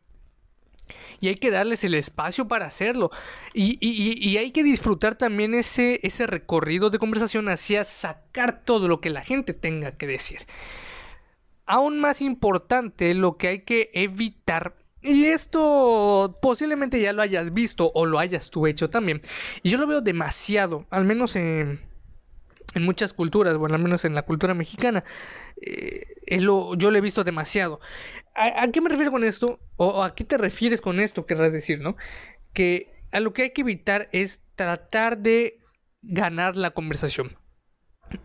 Y 1.20 1.28
hay 1.28 1.36
que 1.36 1.50
darles 1.50 1.84
el 1.84 1.94
espacio 1.94 2.48
para 2.48 2.66
hacerlo. 2.66 3.10
Y, 3.54 3.78
y, 3.80 4.18
y, 4.18 4.36
hay 4.36 4.50
que 4.50 4.62
disfrutar 4.62 5.14
también 5.14 5.54
ese, 5.54 6.00
ese 6.02 6.26
recorrido 6.26 6.90
de 6.90 6.98
conversación 6.98 7.48
hacia 7.48 7.84
sacar 7.84 8.64
todo 8.64 8.88
lo 8.88 9.00
que 9.00 9.10
la 9.10 9.22
gente 9.22 9.54
tenga 9.54 9.94
que 9.94 10.06
decir 10.06 10.44
aún 11.66 12.00
más 12.00 12.22
importante 12.22 13.14
lo 13.14 13.36
que 13.36 13.48
hay 13.48 13.58
que 13.60 13.90
evitar 13.94 14.76
y 15.04 15.26
esto 15.26 16.38
posiblemente 16.40 16.98
ya 16.98 17.12
lo 17.12 17.20
hayas 17.20 17.52
visto 17.52 17.92
o 17.94 18.06
lo 18.06 18.18
hayas 18.18 18.50
tú 18.50 18.66
hecho 18.66 18.88
también. 18.88 19.20
Y 19.62 19.68
yo 19.68 19.76
lo 19.76 19.86
veo 19.86 20.00
demasiado, 20.00 20.86
al 20.88 21.04
menos 21.04 21.36
en, 21.36 21.78
muchas 22.74 23.12
culturas, 23.12 23.58
bueno, 23.58 23.74
al 23.74 23.82
menos 23.82 24.06
en 24.06 24.14
la 24.14 24.22
cultura 24.22 24.54
mexicana. 24.54 25.04
Eh, 25.60 26.04
yo 26.38 26.74
lo 26.74 26.96
he 26.96 27.02
visto 27.02 27.22
demasiado. 27.22 27.80
¿A, 28.34 28.66
qué 28.68 28.80
me 28.80 28.88
refiero 28.88 29.12
con 29.12 29.24
esto? 29.24 29.60
¿O 29.76 30.02
a 30.02 30.14
qué 30.14 30.24
te 30.24 30.38
refieres 30.38 30.80
con 30.80 30.98
esto, 30.98 31.26
querrás 31.26 31.52
decir, 31.52 31.82
no? 31.82 31.98
Que 32.54 32.90
a 33.12 33.20
lo 33.20 33.34
que 33.34 33.42
hay 33.42 33.50
que 33.50 33.60
evitar 33.60 34.08
es 34.10 34.40
tratar 34.56 35.18
de 35.18 35.60
ganar 36.00 36.56
la 36.56 36.70
conversación. 36.70 37.36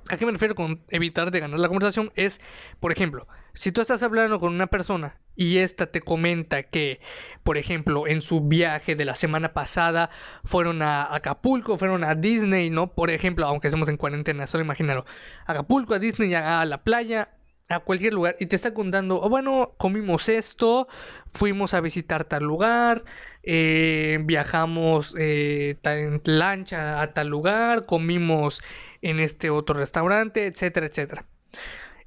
¿A 0.09 0.17
qué 0.17 0.25
me 0.25 0.31
refiero 0.31 0.55
con 0.55 0.81
evitar 0.89 1.31
de 1.31 1.39
ganar 1.39 1.59
la 1.59 1.67
conversación? 1.67 2.11
Es, 2.15 2.41
por 2.79 2.91
ejemplo, 2.91 3.27
si 3.53 3.71
tú 3.71 3.81
estás 3.81 4.03
hablando 4.03 4.39
con 4.39 4.53
una 4.53 4.67
persona 4.67 5.17
y 5.35 5.57
ésta 5.57 5.87
te 5.87 6.01
comenta 6.01 6.63
que, 6.63 6.99
por 7.43 7.57
ejemplo, 7.57 8.07
en 8.07 8.21
su 8.21 8.41
viaje 8.41 8.95
de 8.95 9.05
la 9.05 9.15
semana 9.15 9.53
pasada 9.53 10.09
fueron 10.43 10.81
a 10.81 11.13
Acapulco, 11.15 11.77
fueron 11.77 12.03
a 12.03 12.15
Disney, 12.15 12.69
¿no? 12.69 12.93
Por 12.93 13.09
ejemplo, 13.09 13.45
aunque 13.45 13.67
estemos 13.67 13.89
en 13.89 13.97
cuarentena, 13.97 14.47
solo 14.47 14.63
imagínalo. 14.63 15.05
Acapulco, 15.45 15.93
a 15.93 15.99
Disney, 15.99 16.33
a 16.33 16.65
la 16.65 16.83
playa, 16.83 17.29
a 17.69 17.79
cualquier 17.79 18.13
lugar 18.13 18.35
y 18.39 18.47
te 18.47 18.55
está 18.55 18.73
contando, 18.73 19.21
oh, 19.21 19.29
bueno, 19.29 19.73
comimos 19.77 20.27
esto, 20.27 20.87
fuimos 21.31 21.75
a 21.75 21.81
visitar 21.81 22.23
tal 22.25 22.43
lugar, 22.43 23.03
eh, 23.43 24.17
viajamos 24.23 25.15
eh, 25.17 25.77
en 25.83 26.21
lancha 26.25 27.01
a 27.01 27.13
tal 27.13 27.27
lugar, 27.27 27.85
comimos 27.85 28.61
en 29.01 29.19
este 29.19 29.49
otro 29.49 29.75
restaurante, 29.75 30.47
etcétera, 30.47 30.87
etcétera. 30.87 31.25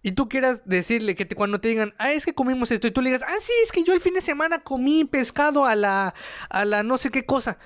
Y 0.03 0.13
tú 0.13 0.29
quieras 0.29 0.63
decirle 0.65 1.15
que 1.15 1.29
cuando 1.29 1.61
te 1.61 1.69
digan, 1.69 1.95
ah, 1.99 2.13
es 2.13 2.25
que 2.25 2.35
comimos 2.35 2.71
esto, 2.73 2.89
y 2.89 2.91
tú 2.91 3.03
le 3.03 3.11
digas, 3.11 3.25
ah, 3.27 3.37
sí, 3.41 3.53
es 3.63 3.71
que 3.71 3.85
yo 3.85 3.93
el 3.93 4.01
fin 4.01 4.15
de 4.15 4.21
semana 4.21 4.65
comí 4.65 5.05
pescado 5.05 5.65
a 5.65 5.77
la, 5.77 6.15
a 6.51 6.65
la 6.65 6.83
no 6.83 6.99
sé 6.99 7.11
qué 7.11 7.25
cosa. 7.25 7.59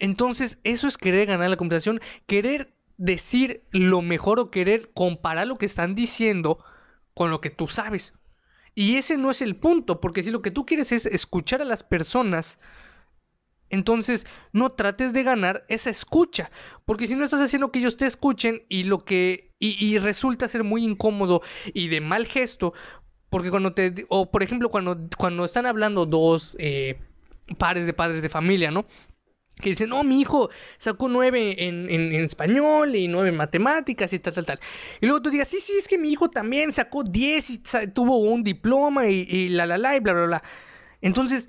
Entonces, 0.00 0.58
eso 0.64 0.88
es 0.88 0.98
querer 0.98 1.26
ganar 1.26 1.48
la 1.48 1.56
conversación, 1.56 2.00
querer 2.26 2.74
decir 2.96 3.62
lo 3.70 4.02
mejor 4.02 4.40
o 4.40 4.50
querer 4.50 4.90
comparar 4.92 5.46
lo 5.46 5.56
que 5.56 5.66
están 5.66 5.94
diciendo 5.94 6.64
con 7.14 7.30
lo 7.30 7.40
que 7.40 7.50
tú 7.50 7.68
sabes. 7.68 8.14
Y 8.74 8.96
ese 8.96 9.16
no 9.16 9.30
es 9.30 9.40
el 9.40 9.54
punto, 9.54 10.00
porque 10.00 10.24
si 10.24 10.32
lo 10.32 10.42
que 10.42 10.50
tú 10.50 10.66
quieres 10.66 10.90
es 10.90 11.06
escuchar 11.06 11.62
a 11.62 11.64
las 11.64 11.84
personas, 11.84 12.58
entonces, 13.74 14.26
no 14.52 14.70
trates 14.72 15.12
de 15.12 15.24
ganar 15.24 15.64
esa 15.68 15.90
escucha, 15.90 16.50
porque 16.86 17.06
si 17.06 17.16
no 17.16 17.24
estás 17.24 17.40
haciendo 17.40 17.72
que 17.72 17.80
ellos 17.80 17.96
te 17.96 18.06
escuchen 18.06 18.62
y 18.68 18.84
lo 18.84 19.04
que 19.04 19.52
y, 19.58 19.98
resulta 19.98 20.46
ser 20.46 20.62
muy 20.62 20.84
incómodo 20.84 21.42
y 21.72 21.88
de 21.88 22.00
mal 22.00 22.26
gesto, 22.26 22.72
porque 23.30 23.50
cuando 23.50 23.72
te 23.72 24.06
o 24.10 24.30
por 24.30 24.42
ejemplo 24.42 24.68
cuando 24.68 25.08
cuando 25.16 25.44
están 25.44 25.66
hablando 25.66 26.06
dos 26.06 26.54
eh, 26.60 27.00
pares 27.58 27.86
de 27.86 27.94
padres 27.94 28.22
de 28.22 28.28
familia, 28.28 28.70
¿no? 28.70 28.86
que 29.60 29.70
dicen, 29.70 29.90
no, 29.90 30.02
mi 30.02 30.20
hijo 30.20 30.50
sacó 30.78 31.08
nueve 31.08 31.64
en, 31.64 31.88
en, 31.88 32.12
español 32.12 32.96
y 32.96 33.06
nueve 33.06 33.28
en 33.28 33.36
matemáticas 33.36 34.12
y 34.12 34.18
tal, 34.18 34.34
tal, 34.34 34.46
tal. 34.46 34.60
Y 35.00 35.06
luego 35.06 35.22
tú 35.22 35.30
digas, 35.30 35.46
sí, 35.46 35.58
sí, 35.60 35.74
es 35.78 35.86
que 35.86 35.96
mi 35.96 36.10
hijo 36.10 36.28
también 36.28 36.72
sacó 36.72 37.04
diez 37.04 37.50
y 37.50 37.58
tuvo 37.94 38.18
un 38.18 38.42
diploma 38.42 39.06
y, 39.06 39.20
y 39.28 39.48
la, 39.50 39.64
la, 39.64 39.78
la, 39.78 39.96
y 39.96 40.00
bla, 40.00 40.12
bla, 40.12 40.26
bla. 40.26 40.42
Entonces, 41.00 41.48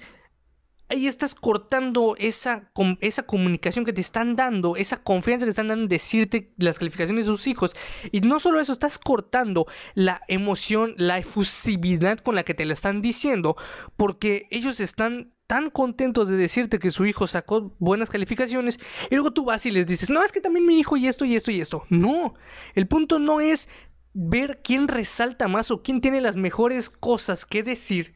ahí 0.89 1.07
estás 1.07 1.35
cortando 1.35 2.15
esa, 2.17 2.71
esa 3.01 3.23
comunicación 3.23 3.85
que 3.85 3.93
te 3.93 4.01
están 4.01 4.35
dando, 4.35 4.75
esa 4.75 4.97
confianza 4.97 5.43
que 5.43 5.47
te 5.47 5.51
están 5.51 5.69
dando 5.69 5.83
en 5.83 5.89
decirte 5.89 6.53
las 6.57 6.77
calificaciones 6.77 7.25
de 7.25 7.31
sus 7.31 7.47
hijos. 7.47 7.75
Y 8.11 8.21
no 8.21 8.39
solo 8.39 8.59
eso, 8.59 8.73
estás 8.73 8.97
cortando 8.97 9.65
la 9.95 10.21
emoción, 10.27 10.93
la 10.97 11.17
efusividad 11.17 12.19
con 12.19 12.35
la 12.35 12.43
que 12.43 12.53
te 12.53 12.65
lo 12.65 12.73
están 12.73 13.01
diciendo, 13.01 13.55
porque 13.97 14.47
ellos 14.51 14.79
están 14.79 15.33
tan 15.47 15.69
contentos 15.69 16.27
de 16.27 16.37
decirte 16.37 16.79
que 16.79 16.91
su 16.91 17.05
hijo 17.05 17.27
sacó 17.27 17.75
buenas 17.77 18.09
calificaciones 18.09 18.79
y 19.11 19.15
luego 19.15 19.31
tú 19.31 19.45
vas 19.45 19.65
y 19.65 19.71
les 19.71 19.85
dices, 19.85 20.09
no, 20.09 20.23
es 20.23 20.31
que 20.31 20.41
también 20.41 20.65
mi 20.65 20.79
hijo 20.79 20.97
y 20.97 21.07
esto 21.07 21.25
y 21.25 21.35
esto 21.35 21.51
y 21.51 21.61
esto. 21.61 21.83
No, 21.89 22.33
el 22.73 22.87
punto 22.87 23.19
no 23.19 23.41
es 23.41 23.69
ver 24.13 24.61
quién 24.63 24.87
resalta 24.87 25.47
más 25.47 25.71
o 25.71 25.83
quién 25.83 26.01
tiene 26.01 26.21
las 26.21 26.35
mejores 26.35 26.89
cosas 26.89 27.45
que 27.45 27.63
decir, 27.63 28.15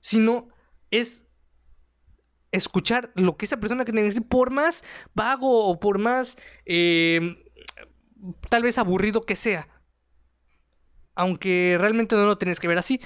sino 0.00 0.48
es 0.90 1.24
escuchar 2.52 3.10
lo 3.14 3.36
que 3.36 3.46
esa 3.46 3.58
persona 3.58 3.84
que 3.84 3.92
decir, 3.92 4.22
por 4.26 4.50
más 4.50 4.84
vago 5.14 5.66
o 5.68 5.78
por 5.78 5.98
más 5.98 6.36
em, 6.64 7.36
tal 8.48 8.62
vez 8.62 8.78
aburrido 8.78 9.22
que 9.22 9.36
sea. 9.36 9.68
Aunque 11.14 11.76
realmente 11.78 12.16
no 12.16 12.26
lo 12.26 12.38
tienes 12.38 12.60
que 12.60 12.68
ver 12.68 12.78
así. 12.78 13.00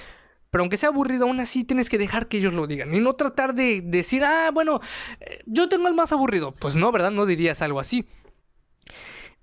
Pero 0.55 0.61
aunque 0.61 0.77
sea 0.77 0.87
aburrido, 0.87 1.25
aún 1.25 1.41
así 1.41 1.65
tienes 1.65 1.89
que 1.89 1.97
dejar 1.97 2.27
que 2.27 2.37
ellos 2.37 2.53
lo 2.53 2.65
digan. 2.65 2.93
Y 2.93 3.01
no 3.01 3.13
tratar 3.13 3.55
de 3.55 3.81
decir, 3.81 4.23
ah, 4.23 4.51
bueno, 4.53 4.79
eh, 5.19 5.43
yo 5.45 5.67
tengo 5.67 5.89
el 5.89 5.93
más 5.95 6.13
aburrido. 6.13 6.53
Pues 6.53 6.77
no, 6.77 6.93
¿verdad? 6.93 7.11
No 7.11 7.25
dirías 7.25 7.61
algo 7.61 7.81
así. 7.81 8.07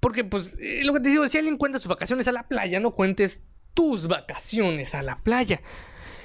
Porque, 0.00 0.24
pues, 0.24 0.56
eh, 0.58 0.80
lo 0.84 0.94
que 0.94 1.00
te 1.00 1.10
digo, 1.10 1.28
si 1.28 1.36
alguien 1.36 1.58
cuenta 1.58 1.78
sus 1.78 1.88
vacaciones 1.88 2.28
a 2.28 2.32
la 2.32 2.48
playa, 2.48 2.80
no 2.80 2.92
cuentes 2.92 3.42
tus 3.74 4.06
vacaciones 4.08 4.94
a 4.94 5.02
la 5.02 5.18
playa. 5.18 5.60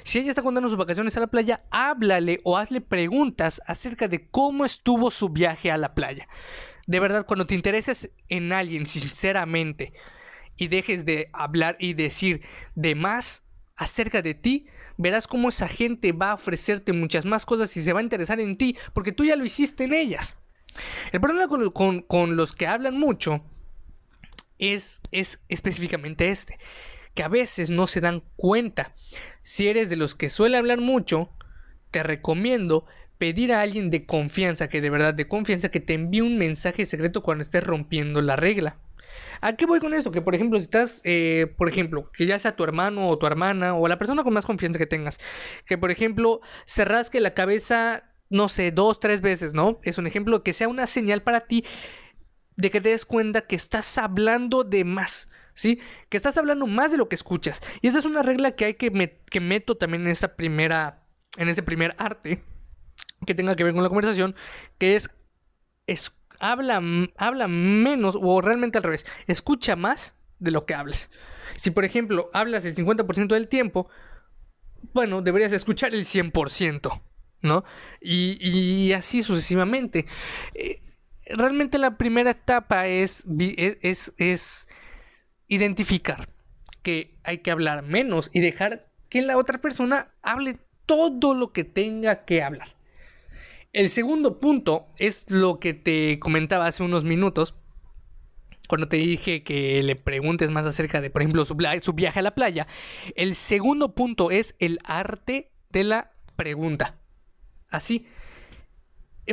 Si 0.08 0.18
ella 0.18 0.30
está 0.30 0.40
contando 0.40 0.70
sus 0.70 0.78
vacaciones 0.78 1.14
a 1.18 1.20
la 1.20 1.26
playa, 1.26 1.64
háblale 1.70 2.40
o 2.42 2.56
hazle 2.56 2.80
preguntas 2.80 3.60
acerca 3.66 4.08
de 4.08 4.26
cómo 4.30 4.64
estuvo 4.64 5.10
su 5.10 5.28
viaje 5.28 5.70
a 5.70 5.76
la 5.76 5.94
playa. 5.94 6.26
De 6.86 6.98
verdad, 6.98 7.26
cuando 7.26 7.46
te 7.46 7.54
intereses 7.54 8.10
en 8.30 8.54
alguien 8.54 8.86
sinceramente 8.86 9.92
y 10.56 10.68
dejes 10.68 11.04
de 11.04 11.28
hablar 11.34 11.76
y 11.78 11.92
decir 11.92 12.40
de 12.74 12.94
más, 12.94 13.42
acerca 13.76 14.22
de 14.22 14.32
ti, 14.32 14.64
verás 14.96 15.26
cómo 15.26 15.50
esa 15.50 15.68
gente 15.68 16.12
va 16.12 16.30
a 16.30 16.34
ofrecerte 16.36 16.94
muchas 16.94 17.26
más 17.26 17.44
cosas 17.44 17.76
y 17.76 17.82
se 17.82 17.92
va 17.92 18.00
a 18.00 18.02
interesar 18.02 18.40
en 18.40 18.56
ti 18.56 18.78
porque 18.94 19.12
tú 19.12 19.26
ya 19.26 19.36
lo 19.36 19.44
hiciste 19.44 19.84
en 19.84 19.92
ellas. 19.92 20.36
El 21.12 21.20
problema 21.20 21.48
con, 22.08 22.34
los 22.34 22.54
que 22.54 22.66
hablan 22.66 22.98
mucho 22.98 23.42
es, 24.58 25.02
es 25.12 25.38
específicamente 25.50 26.28
este, 26.28 26.58
que 27.18 27.24
a 27.24 27.28
veces 27.28 27.68
no 27.68 27.88
se 27.88 28.00
dan 28.00 28.22
cuenta. 28.36 28.94
Si 29.42 29.66
eres 29.66 29.90
de 29.90 29.96
los 29.96 30.14
que 30.14 30.28
suele 30.28 30.56
hablar 30.56 30.80
mucho, 30.80 31.28
te 31.90 32.04
recomiendo 32.04 32.86
pedir 33.18 33.52
a 33.52 33.60
alguien 33.60 33.90
de 33.90 34.06
confianza, 34.06 34.68
que 34.68 34.80
de 34.80 34.88
verdad 34.88 35.14
de 35.14 35.26
confianza, 35.26 35.68
que 35.68 35.80
te 35.80 35.94
envíe 35.94 36.20
un 36.20 36.38
mensaje 36.38 36.86
secreto 36.86 37.20
cuando 37.24 37.42
estés 37.42 37.64
rompiendo 37.64 38.22
la 38.22 38.36
regla. 38.36 38.76
¿A 39.40 39.56
qué 39.56 39.66
voy 39.66 39.80
con 39.80 39.94
esto? 39.94 40.12
Que 40.12 40.22
por 40.22 40.36
ejemplo, 40.36 40.60
si 40.60 40.66
estás, 40.66 41.00
eh, 41.02 41.52
por 41.58 41.68
ejemplo, 41.68 42.08
que 42.12 42.24
ya 42.24 42.38
sea 42.38 42.54
tu 42.54 42.62
hermano 42.62 43.08
o 43.08 43.18
tu 43.18 43.26
hermana 43.26 43.74
o 43.74 43.88
la 43.88 43.98
persona 43.98 44.22
con 44.22 44.34
más 44.34 44.46
confianza 44.46 44.78
que 44.78 44.86
tengas, 44.86 45.18
que 45.66 45.76
por 45.76 45.90
ejemplo 45.90 46.40
se 46.66 46.84
rasque 46.84 47.18
la 47.18 47.34
cabeza, 47.34 48.04
no 48.30 48.48
sé, 48.48 48.70
dos, 48.70 49.00
tres 49.00 49.22
veces, 49.22 49.54
¿no? 49.54 49.80
Es 49.82 49.98
un 49.98 50.06
ejemplo 50.06 50.44
que 50.44 50.52
sea 50.52 50.68
una 50.68 50.86
señal 50.86 51.24
para 51.24 51.48
ti 51.48 51.64
de 52.54 52.70
que 52.70 52.80
te 52.80 52.90
des 52.90 53.04
cuenta 53.04 53.48
que 53.48 53.56
estás 53.56 53.98
hablando 53.98 54.62
de 54.62 54.84
más. 54.84 55.28
¿Sí? 55.58 55.80
Que 56.08 56.16
estás 56.16 56.36
hablando 56.36 56.68
más 56.68 56.92
de 56.92 56.98
lo 56.98 57.08
que 57.08 57.16
escuchas. 57.16 57.60
Y 57.82 57.88
esa 57.88 57.98
es 57.98 58.04
una 58.04 58.22
regla 58.22 58.52
que 58.52 58.64
hay 58.64 58.74
que, 58.74 59.18
que 59.28 59.40
meto 59.40 59.76
también 59.76 60.02
en 60.02 60.08
esa 60.12 60.36
primera, 60.36 61.02
en 61.36 61.48
ese 61.48 61.64
primer 61.64 61.96
arte 61.98 62.44
que 63.26 63.34
tenga 63.34 63.56
que 63.56 63.64
ver 63.64 63.74
con 63.74 63.82
la 63.82 63.88
conversación, 63.88 64.36
que 64.78 64.94
es, 64.94 65.10
es 65.88 66.14
habla, 66.38 66.80
habla 67.16 67.48
menos 67.48 68.16
o 68.20 68.40
realmente 68.40 68.78
al 68.78 68.84
revés, 68.84 69.04
escucha 69.26 69.74
más 69.74 70.14
de 70.38 70.52
lo 70.52 70.64
que 70.64 70.74
hables. 70.74 71.10
Si 71.56 71.72
por 71.72 71.84
ejemplo 71.84 72.30
hablas 72.32 72.64
el 72.64 72.76
50% 72.76 73.26
del 73.26 73.48
tiempo, 73.48 73.88
bueno, 74.94 75.22
deberías 75.22 75.50
escuchar 75.50 75.92
el 75.92 76.04
100%, 76.04 77.02
¿no? 77.42 77.64
Y, 78.00 78.38
y 78.40 78.92
así 78.92 79.24
sucesivamente. 79.24 80.06
Eh, 80.54 80.80
realmente 81.26 81.78
la 81.78 81.96
primera 81.96 82.30
etapa 82.30 82.86
es, 82.86 83.24
es, 83.56 84.12
es 84.18 84.68
identificar 85.48 86.28
que 86.82 87.18
hay 87.24 87.38
que 87.38 87.50
hablar 87.50 87.82
menos 87.82 88.30
y 88.32 88.40
dejar 88.40 88.86
que 89.08 89.22
la 89.22 89.36
otra 89.36 89.58
persona 89.60 90.12
hable 90.22 90.58
todo 90.86 91.34
lo 91.34 91.52
que 91.52 91.64
tenga 91.64 92.24
que 92.24 92.42
hablar. 92.42 92.74
El 93.72 93.90
segundo 93.90 94.40
punto 94.40 94.86
es 94.98 95.30
lo 95.30 95.60
que 95.60 95.74
te 95.74 96.18
comentaba 96.18 96.66
hace 96.66 96.82
unos 96.82 97.04
minutos, 97.04 97.54
cuando 98.68 98.88
te 98.88 98.98
dije 98.98 99.42
que 99.42 99.82
le 99.82 99.96
preguntes 99.96 100.50
más 100.50 100.66
acerca 100.66 101.00
de, 101.00 101.10
por 101.10 101.22
ejemplo, 101.22 101.44
su, 101.44 101.54
viaje 101.54 102.18
a 102.18 102.22
la 102.22 102.34
playa. 102.34 102.66
El 103.16 103.34
segundo 103.34 103.94
punto 103.94 104.30
es 104.30 104.54
el 104.58 104.78
arte 104.84 105.50
de 105.70 105.84
la 105.84 106.12
pregunta. 106.36 106.96
Así. 107.70 108.06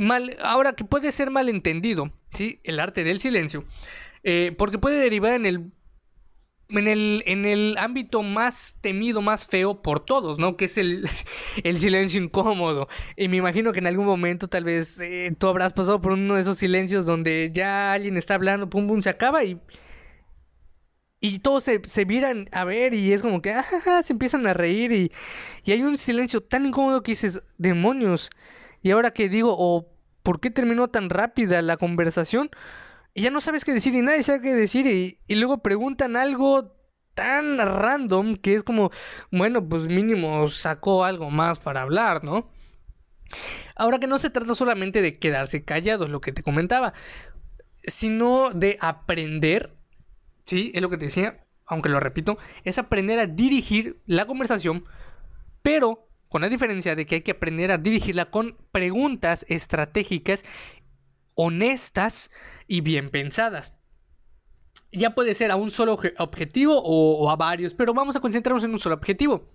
Mal, 0.01 0.38
ahora 0.41 0.74
que 0.74 0.86
puede 0.86 1.12
ser 1.12 1.31
malentendido, 1.31 2.12
¿sí? 2.34 2.60
El 2.63 2.79
arte 2.79 3.03
del 3.03 3.19
silencio. 3.19 3.65
Eh, 4.24 4.53
porque 4.57 4.77
puede 4.77 5.00
derivar 5.00 5.34
en 5.34 5.45
el 5.45 5.72
en 6.69 6.88
el, 6.88 7.24
en 7.25 7.45
el 7.45 7.75
ámbito 7.77 8.24
más 8.24 8.77
temido, 8.81 9.22
más 9.22 9.45
feo 9.45 9.81
por 9.81 10.00
todos, 10.05 10.39
¿no? 10.39 10.57
Que 10.57 10.65
es 10.65 10.77
el, 10.77 11.07
el 11.63 11.79
silencio 11.79 12.22
incómodo. 12.22 12.88
Y 13.15 13.27
me 13.27 13.38
imagino 13.38 13.72
que 13.72 13.79
en 13.79 13.88
algún 13.88 14.05
momento 14.05 14.48
tal 14.48 14.63
vez 14.63 15.00
eh, 15.00 15.36
tú 15.38 15.48
habrás 15.48 15.74
pasado 15.74 16.01
por 16.01 16.13
uno 16.13 16.36
de 16.36 16.41
esos 16.41 16.57
silencios 16.57 17.05
donde 17.05 17.51
ya 17.53 17.93
alguien 17.93 18.17
está 18.17 18.36
hablando, 18.36 18.69
pum, 18.69 18.88
pum, 18.88 19.01
se 19.01 19.10
acaba 19.10 19.43
y... 19.43 19.60
Y 21.22 21.39
todos 21.39 21.63
se, 21.63 21.81
se 21.86 22.05
miran 22.05 22.48
a 22.51 22.65
ver 22.65 22.93
y 22.93 23.12
es 23.13 23.22
como 23.24 23.41
que 23.41 23.51
ah, 23.51 24.01
se 24.03 24.13
empiezan 24.13 24.45
a 24.45 24.53
reír 24.53 24.91
y, 24.91 25.12
y 25.63 25.72
hay 25.72 25.81
un 25.81 25.98
silencio 25.98 26.41
tan 26.41 26.65
incómodo 26.67 27.01
que 27.01 27.13
dices, 27.13 27.41
demonios. 27.57 28.29
Y 28.84 28.91
ahora 28.91 29.12
que 29.12 29.27
digo, 29.29 29.55
o 29.57 29.88
¿por 30.22 30.39
qué 30.39 30.51
terminó 30.51 30.88
tan 30.89 31.10
rápida 31.10 31.62
la 31.63 31.77
conversación? 31.77 32.51
Y 33.15 33.22
ya 33.22 33.31
no 33.31 33.39
sabes 33.39 33.63
qué 33.63 33.74
decir 33.74 33.95
y 33.95 34.01
nadie 34.01 34.24
sabe 34.24 34.41
qué 34.41 34.53
decir 34.53 34.86
y, 34.86 35.36
luego 35.36 35.60
preguntan 35.60 36.17
algo 36.17 36.75
tan 37.13 37.57
random 37.57 38.36
que 38.36 38.55
es 38.55 38.63
como, 38.63 38.91
bueno, 39.31 39.67
pues 39.69 39.88
mínimo 39.88 40.50
sacó 40.50 41.05
algo 41.05 41.31
más 41.31 41.57
para 41.57 41.81
hablar, 41.81 42.25
¿no? 42.25 42.51
Ahora 43.73 43.99
que 43.99 44.08
no 44.08 44.19
se 44.19 44.30
trata 44.30 44.54
solamente 44.54 45.01
de 45.01 45.17
quedarse 45.17 45.63
callados, 45.63 46.10
lo 46.10 46.19
que 46.19 46.34
te 46.34 46.43
comentaba, 46.43 46.93
sino 47.86 48.49
de 48.51 48.78
aprender, 48.82 49.73
¿sí? 50.43 50.73
Es 50.75 50.82
lo 50.82 50.89
que 50.89 50.97
te 50.97 51.06
decía, 51.06 51.45
aunque 51.65 51.88
lo 51.88 52.01
repito, 52.01 52.38
es 52.65 52.78
aprender 52.80 53.19
a 53.19 53.28
dirigir 53.28 54.01
la 54.08 54.28
conversación, 54.28 54.84
pero 55.62 56.06
con 56.28 56.41
la 56.41 56.49
diferencia 56.49 56.97
de 56.97 57.06
que 57.06 57.15
hay 57.15 57.21
que 57.21 57.32
aprender 57.32 57.71
a 57.71 57.78
dirigirla 57.78 58.25
con 58.25 58.58
preguntas 58.73 59.45
estratégicas 59.47 60.43
honestas 61.36 62.32
y 62.67 62.82
bien 62.82 63.10
pensadas. 63.10 63.74
Ya 64.91 65.13
puede 65.13 65.36
ser 65.36 65.52
a 65.52 65.56
un 65.58 65.71
solo 65.71 65.98
objetivo 66.17 66.82
o, 66.84 67.30
a 67.30 67.36
varios, 67.36 67.74
pero 67.74 67.93
vamos 67.93 68.15
a 68.15 68.21
concentrarnos 68.21 68.63
en 68.63 68.71
un 68.71 68.80
solo 68.80 68.95
objetivo. 68.95 69.52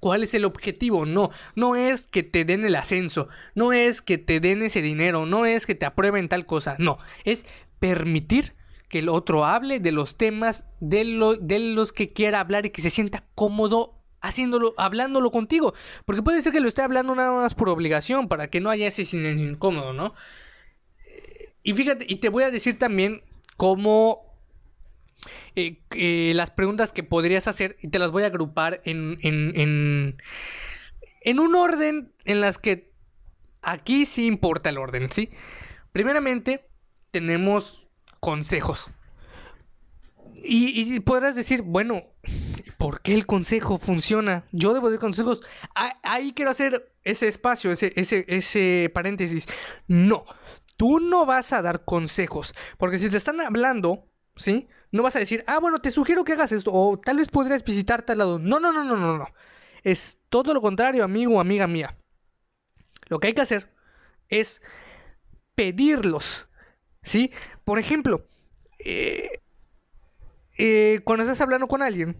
¿Cuál 0.00 0.24
es 0.24 0.34
el 0.34 0.44
objetivo? 0.44 1.06
No, 1.06 1.30
no 1.54 1.76
es 1.76 2.08
que 2.08 2.24
te 2.24 2.44
den 2.44 2.64
el 2.64 2.74
ascenso, 2.74 3.28
no 3.54 3.72
es 3.72 4.02
que 4.02 4.18
te 4.18 4.40
den 4.40 4.62
ese 4.62 4.82
dinero, 4.82 5.26
no 5.26 5.46
es 5.46 5.64
que 5.64 5.76
te 5.76 5.86
aprueben 5.86 6.28
tal 6.28 6.44
cosa, 6.44 6.74
no, 6.80 6.98
es 7.24 7.46
permitir 7.78 8.54
que 8.88 8.98
el 8.98 9.08
otro 9.08 9.44
hable 9.44 9.80
de 9.80 9.92
los 9.92 10.16
temas 10.16 10.66
de, 10.80 11.04
los 11.04 11.92
que 11.92 12.12
quiera 12.12 12.40
hablar 12.40 12.66
y 12.66 12.70
que 12.70 12.82
se 12.82 12.90
sienta 12.90 13.24
cómodo 13.34 14.02
haciéndolo, 14.20 14.74
hablándolo 14.76 15.30
contigo, 15.30 15.72
porque 16.04 16.22
puede 16.22 16.42
ser 16.42 16.52
que 16.52 16.60
lo 16.60 16.68
esté 16.68 16.82
hablando 16.82 17.14
nada 17.14 17.32
más 17.32 17.54
por 17.54 17.68
obligación, 17.68 18.28
para 18.28 18.48
que 18.50 18.60
no 18.60 18.70
haya 18.70 18.88
ese 18.88 19.04
silencio 19.04 19.48
incómodo, 19.48 19.92
¿no? 19.92 20.14
Y 21.62 21.74
fíjate, 21.74 22.06
y 22.08 22.16
te 22.16 22.28
voy 22.28 22.44
a 22.44 22.50
decir 22.50 22.78
también 22.78 23.22
cómo 23.56 24.32
eh, 25.54 25.78
eh, 25.92 26.32
las 26.34 26.50
preguntas 26.50 26.92
que 26.92 27.02
podrías 27.02 27.46
hacer 27.46 27.76
y 27.82 27.88
te 27.88 27.98
las 27.98 28.10
voy 28.10 28.24
a 28.24 28.26
agrupar 28.26 28.80
en, 28.84 29.18
en, 29.22 29.52
en, 29.54 30.22
en 31.20 31.38
un 31.38 31.54
orden 31.54 32.12
en 32.24 32.40
las 32.40 32.58
que 32.58 32.90
aquí 33.60 34.06
sí 34.06 34.26
importa 34.26 34.70
el 34.70 34.78
orden, 34.78 35.10
¿sí? 35.10 35.30
Primeramente, 35.92 36.66
tenemos 37.10 37.86
consejos. 38.20 38.90
Y, 40.44 40.94
y, 40.94 41.00
podrás 41.00 41.36
decir, 41.36 41.62
bueno, 41.62 42.02
¿por 42.78 43.00
qué 43.00 43.14
el 43.14 43.26
consejo 43.26 43.78
funciona? 43.78 44.44
Yo 44.50 44.74
debo 44.74 44.90
de 44.90 44.98
consejos. 44.98 45.42
ahí 46.02 46.32
quiero 46.32 46.50
hacer 46.50 46.90
ese 47.04 47.28
espacio, 47.28 47.70
ese, 47.70 47.92
ese, 47.94 48.24
ese 48.26 48.90
paréntesis. 48.92 49.46
No, 49.86 50.24
tú 50.82 50.98
no 50.98 51.26
vas 51.26 51.52
a 51.52 51.62
dar 51.62 51.84
consejos, 51.84 52.56
porque 52.76 52.98
si 52.98 53.08
te 53.08 53.16
están 53.16 53.40
hablando, 53.40 54.08
¿sí? 54.34 54.66
No 54.90 55.04
vas 55.04 55.14
a 55.14 55.20
decir, 55.20 55.44
ah, 55.46 55.60
bueno, 55.60 55.80
te 55.80 55.92
sugiero 55.92 56.24
que 56.24 56.32
hagas 56.32 56.50
esto, 56.50 56.72
o 56.74 56.98
tal 56.98 57.18
vez 57.18 57.28
podrías 57.28 57.62
visitar 57.62 58.02
tal 58.02 58.18
lado. 58.18 58.40
No, 58.40 58.58
no, 58.58 58.72
no, 58.72 58.82
no, 58.82 58.96
no, 58.96 59.16
no. 59.16 59.28
Es 59.84 60.18
todo 60.28 60.52
lo 60.52 60.60
contrario, 60.60 61.04
amigo 61.04 61.36
o 61.36 61.40
amiga 61.40 61.68
mía. 61.68 61.96
Lo 63.06 63.20
que 63.20 63.28
hay 63.28 63.32
que 63.32 63.42
hacer 63.42 63.72
es 64.28 64.60
pedirlos, 65.54 66.48
¿sí? 67.00 67.30
Por 67.62 67.78
ejemplo, 67.78 68.26
eh, 68.84 69.40
eh, 70.58 71.00
cuando 71.04 71.22
estás 71.22 71.40
hablando 71.42 71.68
con 71.68 71.80
alguien, 71.80 72.16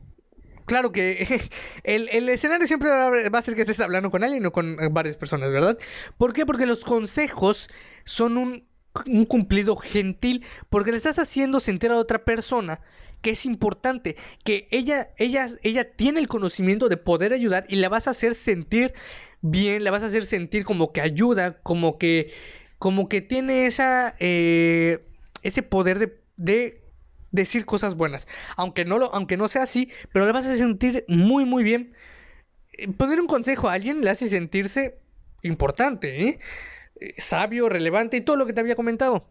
claro 0.67 0.93
que 0.93 1.41
el, 1.85 2.09
el, 2.11 2.29
escenario 2.29 2.67
siempre 2.67 2.91
va 2.91 3.39
a 3.39 3.43
ser 3.43 3.55
que 3.55 3.63
estés 3.63 3.81
hablando 3.81 4.11
con 4.11 4.25
alguien 4.25 4.47
o 4.47 4.53
con 4.53 4.77
varias 4.93 5.17
personas, 5.17 5.51
¿verdad? 5.51 5.79
¿Por 6.19 6.33
qué? 6.33 6.47
Porque 6.47 6.67
los 6.67 6.85
consejos 6.85 7.69
son 8.05 8.37
un, 8.37 8.65
un 9.07 9.25
cumplido 9.25 9.77
gentil 9.77 10.45
porque 10.71 10.91
le 10.91 10.97
estás 10.97 11.19
haciendo 11.19 11.61
sentir 11.61 11.91
a 11.91 11.97
otra 11.97 12.25
persona 12.25 12.81
que 13.23 13.31
es 13.31 13.47
importante, 13.47 14.17
que 14.45 14.69
ella, 14.71 15.11
ella, 15.17 15.47
ella 15.63 15.93
tiene 15.93 16.21
el 16.21 16.27
conocimiento 16.27 16.89
de 16.89 16.97
poder 16.97 17.33
ayudar 17.33 17.65
y 17.69 17.77
la 17.77 17.89
vas 17.89 18.09
a 18.09 18.11
hacer 18.11 18.35
sentir 18.35 18.93
bien, 19.41 19.85
la 19.85 19.91
vas 19.91 20.03
a 20.03 20.07
hacer 20.07 20.27
sentir 20.27 20.65
como 20.65 20.93
que 20.93 21.01
ayuda, 21.01 21.59
como 21.63 21.99
que, 21.99 22.33
como 22.79 23.09
que 23.09 23.21
tiene 23.21 23.67
esa, 23.67 24.17
eh, 24.19 25.05
ese 25.43 25.63
poder 25.63 25.99
de, 26.01 26.21
de, 26.37 26.82
decir 27.33 27.65
cosas 27.65 27.97
buenas, 27.97 28.29
aunque 28.57 28.85
no 28.85 28.99
lo, 28.99 29.15
aunque 29.15 29.37
no 29.37 29.49
sea 29.49 29.65
así, 29.65 29.91
pero 30.13 30.27
la 30.27 30.33
vas 30.33 30.47
a 30.47 30.57
sentir 30.57 31.05
muy, 31.09 31.45
muy 31.45 31.65
bien. 31.65 31.95
Eh, 32.73 32.89
poner 32.93 33.21
un 33.21 33.27
consejo 33.27 33.69
a 33.69 33.75
alguien 33.75 34.03
le 34.03 34.11
hace 34.11 34.29
sentirse 34.29 34.99
importante, 35.43 36.29
¿eh? 36.29 36.39
Eh, 37.03 37.15
sabio, 37.19 37.69
relevante 37.69 38.17
y 38.17 38.21
todo 38.21 38.37
lo 38.37 38.47
que 38.47 38.53
te 38.53 38.61
había 38.61 38.77
comentado. 38.77 39.27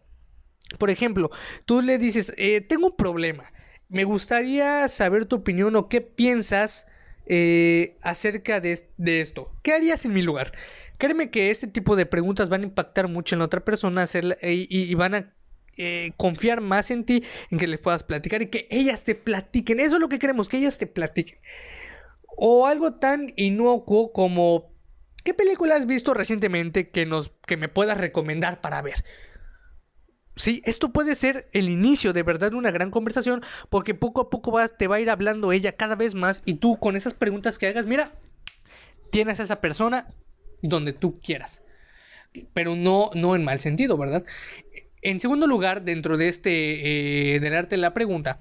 Por 0.78 0.90
ejemplo, 0.90 1.30
tú 1.64 1.80
le 1.82 1.98
dices, 1.98 2.32
eh, 2.36 2.60
tengo 2.60 2.88
un 2.88 2.96
problema, 2.96 3.52
me 3.88 4.04
gustaría 4.04 4.88
saber 4.88 5.26
tu 5.26 5.36
opinión 5.36 5.76
o 5.76 5.88
qué 5.88 6.00
piensas 6.00 6.86
eh, 7.26 7.96
acerca 8.02 8.60
de, 8.60 8.84
esto. 9.06 9.52
¿Qué 9.62 9.72
harías 9.72 10.04
en 10.04 10.12
mi 10.12 10.22
lugar? 10.22 10.52
Créeme 10.98 11.30
que 11.30 11.50
este 11.50 11.66
tipo 11.66 11.96
de 11.96 12.06
preguntas 12.06 12.48
van 12.48 12.62
a 12.62 12.64
impactar 12.64 13.08
mucho 13.08 13.34
en 13.34 13.40
la 13.40 13.46
otra 13.46 13.60
persona 13.60 14.06
y, 14.42 14.94
van 14.94 15.14
a 15.14 15.32
confiar 16.16 16.60
más 16.60 16.90
en 16.90 17.04
ti, 17.04 17.24
en 17.50 17.58
que 17.58 17.66
les 17.66 17.80
puedas 17.80 18.02
platicar 18.02 18.42
y 18.42 18.46
que 18.46 18.68
ellas 18.70 19.04
te 19.04 19.14
platiquen. 19.14 19.80
Eso 19.80 19.96
es 19.96 20.00
lo 20.00 20.08
que 20.08 20.18
queremos, 20.18 20.48
que 20.48 20.58
ellas 20.58 20.78
te 20.78 20.86
platiquen. 20.86 21.38
O 22.36 22.66
algo 22.66 22.94
tan 22.94 23.32
inocuo 23.36 24.12
como 24.12 24.72
¿qué 25.24 25.34
película 25.34 25.76
has 25.76 25.86
visto 25.86 26.14
recientemente 26.14 26.90
que 26.90 27.06
nos 27.06 27.32
que 27.46 27.56
me 27.56 27.68
puedas 27.68 27.98
recomendar 27.98 28.60
para 28.60 28.82
ver? 28.82 29.04
Sí, 30.34 30.62
esto 30.64 30.92
puede 30.92 31.14
ser 31.14 31.48
el 31.52 31.68
inicio 31.68 32.12
de 32.12 32.22
verdad 32.22 32.50
de 32.50 32.56
una 32.56 32.70
gran 32.70 32.90
conversación 32.90 33.42
porque 33.68 33.94
poco 33.94 34.22
a 34.22 34.30
poco 34.30 34.50
vas, 34.50 34.76
te 34.78 34.88
va 34.88 34.96
a 34.96 35.00
ir 35.00 35.10
hablando 35.10 35.52
ella 35.52 35.72
cada 35.72 35.94
vez 35.94 36.14
más 36.14 36.42
y 36.46 36.54
tú 36.54 36.78
con 36.78 36.96
esas 36.96 37.12
preguntas 37.12 37.58
que 37.58 37.66
hagas, 37.66 37.84
mira, 37.84 38.12
tienes 39.10 39.40
a 39.40 39.42
esa 39.42 39.60
persona 39.60 40.08
donde 40.62 40.94
tú 40.94 41.20
quieras. 41.20 41.62
Pero 42.54 42.76
no, 42.76 43.10
no 43.14 43.36
en 43.36 43.44
mal 43.44 43.60
sentido, 43.60 43.98
¿verdad? 43.98 44.24
En 45.02 45.20
segundo 45.20 45.46
lugar, 45.46 45.82
dentro 45.82 46.16
de 46.16 46.28
este, 46.28 47.34
eh, 47.34 47.40
del 47.40 47.54
arte 47.54 47.76
de 47.76 47.82
la 47.82 47.92
pregunta, 47.92 48.40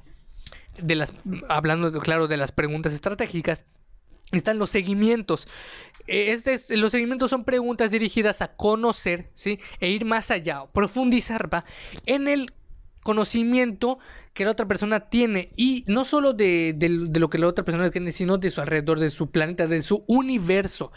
de 0.79 0.95
las, 0.95 1.13
hablando, 1.49 1.91
claro, 1.99 2.27
de 2.27 2.37
las 2.37 2.51
preguntas 2.51 2.93
estratégicas, 2.93 3.65
están 4.31 4.57
los 4.57 4.69
seguimientos. 4.69 5.47
Eh, 6.07 6.31
este 6.31 6.77
los 6.77 6.91
seguimientos 6.91 7.29
son 7.29 7.43
preguntas 7.43 7.91
dirigidas 7.91 8.41
a 8.41 8.55
conocer, 8.55 9.29
¿sí? 9.33 9.59
E 9.79 9.89
ir 9.89 10.05
más 10.05 10.31
allá, 10.31 10.65
profundizar, 10.71 11.53
¿va? 11.53 11.65
En 12.05 12.27
el 12.27 12.51
conocimiento 13.03 13.99
que 14.33 14.45
la 14.45 14.51
otra 14.51 14.67
persona 14.67 15.09
tiene 15.09 15.51
y 15.57 15.83
no 15.87 16.05
solo 16.05 16.33
de, 16.33 16.75
lo 17.13 17.29
que 17.29 17.37
la 17.37 17.47
otra 17.47 17.65
persona 17.65 17.89
tiene, 17.89 18.11
sino 18.11 18.37
de 18.37 18.51
su 18.51 18.61
alrededor, 18.61 18.99
de 18.99 19.09
su 19.09 19.29
planeta, 19.31 19.67
de 19.67 19.81
su 19.81 20.03
universo. 20.07 20.91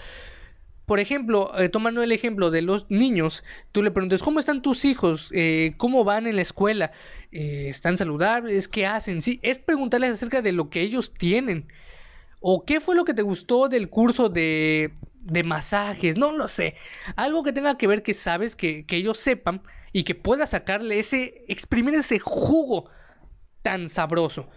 Por 0.87 1.01
ejemplo, 1.01 1.59
eh, 1.59 1.69
tomando 1.69 2.03
el 2.03 2.13
ejemplo 2.13 2.51
de 2.51 2.63
los 2.63 2.91
niños, 2.91 3.43
tú 3.73 3.83
le 3.83 3.91
preguntas, 3.91 4.23
¿cómo 4.23 4.41
están 4.41 4.61
tus 4.63 4.85
hijos? 4.85 5.31
Eh, 5.35 5.75
¿Cómo 5.79 6.05
van 6.05 6.27
en 6.27 6.37
la 6.37 6.43
escuela? 6.43 6.93
¿Están 7.31 7.97
saludables? 7.97 8.69
¿Qué 8.69 8.87
hacen? 8.87 9.21
Sí, 9.21 9.41
es 9.43 9.59
preguntarles 9.59 10.11
acerca 10.11 10.41
de 10.41 10.53
lo 10.53 10.71
que 10.71 10.83
ellos 10.83 11.13
tienen. 11.13 11.67
¿O 12.41 12.65
qué 12.65 12.81
fue 12.81 12.95
lo 12.95 13.05
que 13.05 13.15
te 13.15 13.23
gustó 13.23 13.69
del 13.69 13.89
curso 13.89 14.29
de, 14.29 14.93
de 15.21 15.43
masajes? 15.43 16.19
No 16.19 16.31
lo 16.31 16.47
sé. 16.47 16.77
Algo 17.17 17.43
que 17.43 17.53
tenga 17.53 17.79
que 17.79 17.87
ver 17.87 18.03
que 18.03 18.13
sabes 18.15 18.55
que, 18.55 18.85
que 18.85 18.97
ellos 18.97 19.19
sepan 19.19 19.63
y 19.93 20.05
que 20.05 20.15
puedas 20.15 20.51
sacarle 20.51 20.99
ese, 20.99 21.45
exprimir 21.49 21.95
ese 21.95 22.19
jugo 22.19 22.91
tan 23.63 23.89
sabroso. 23.89 24.51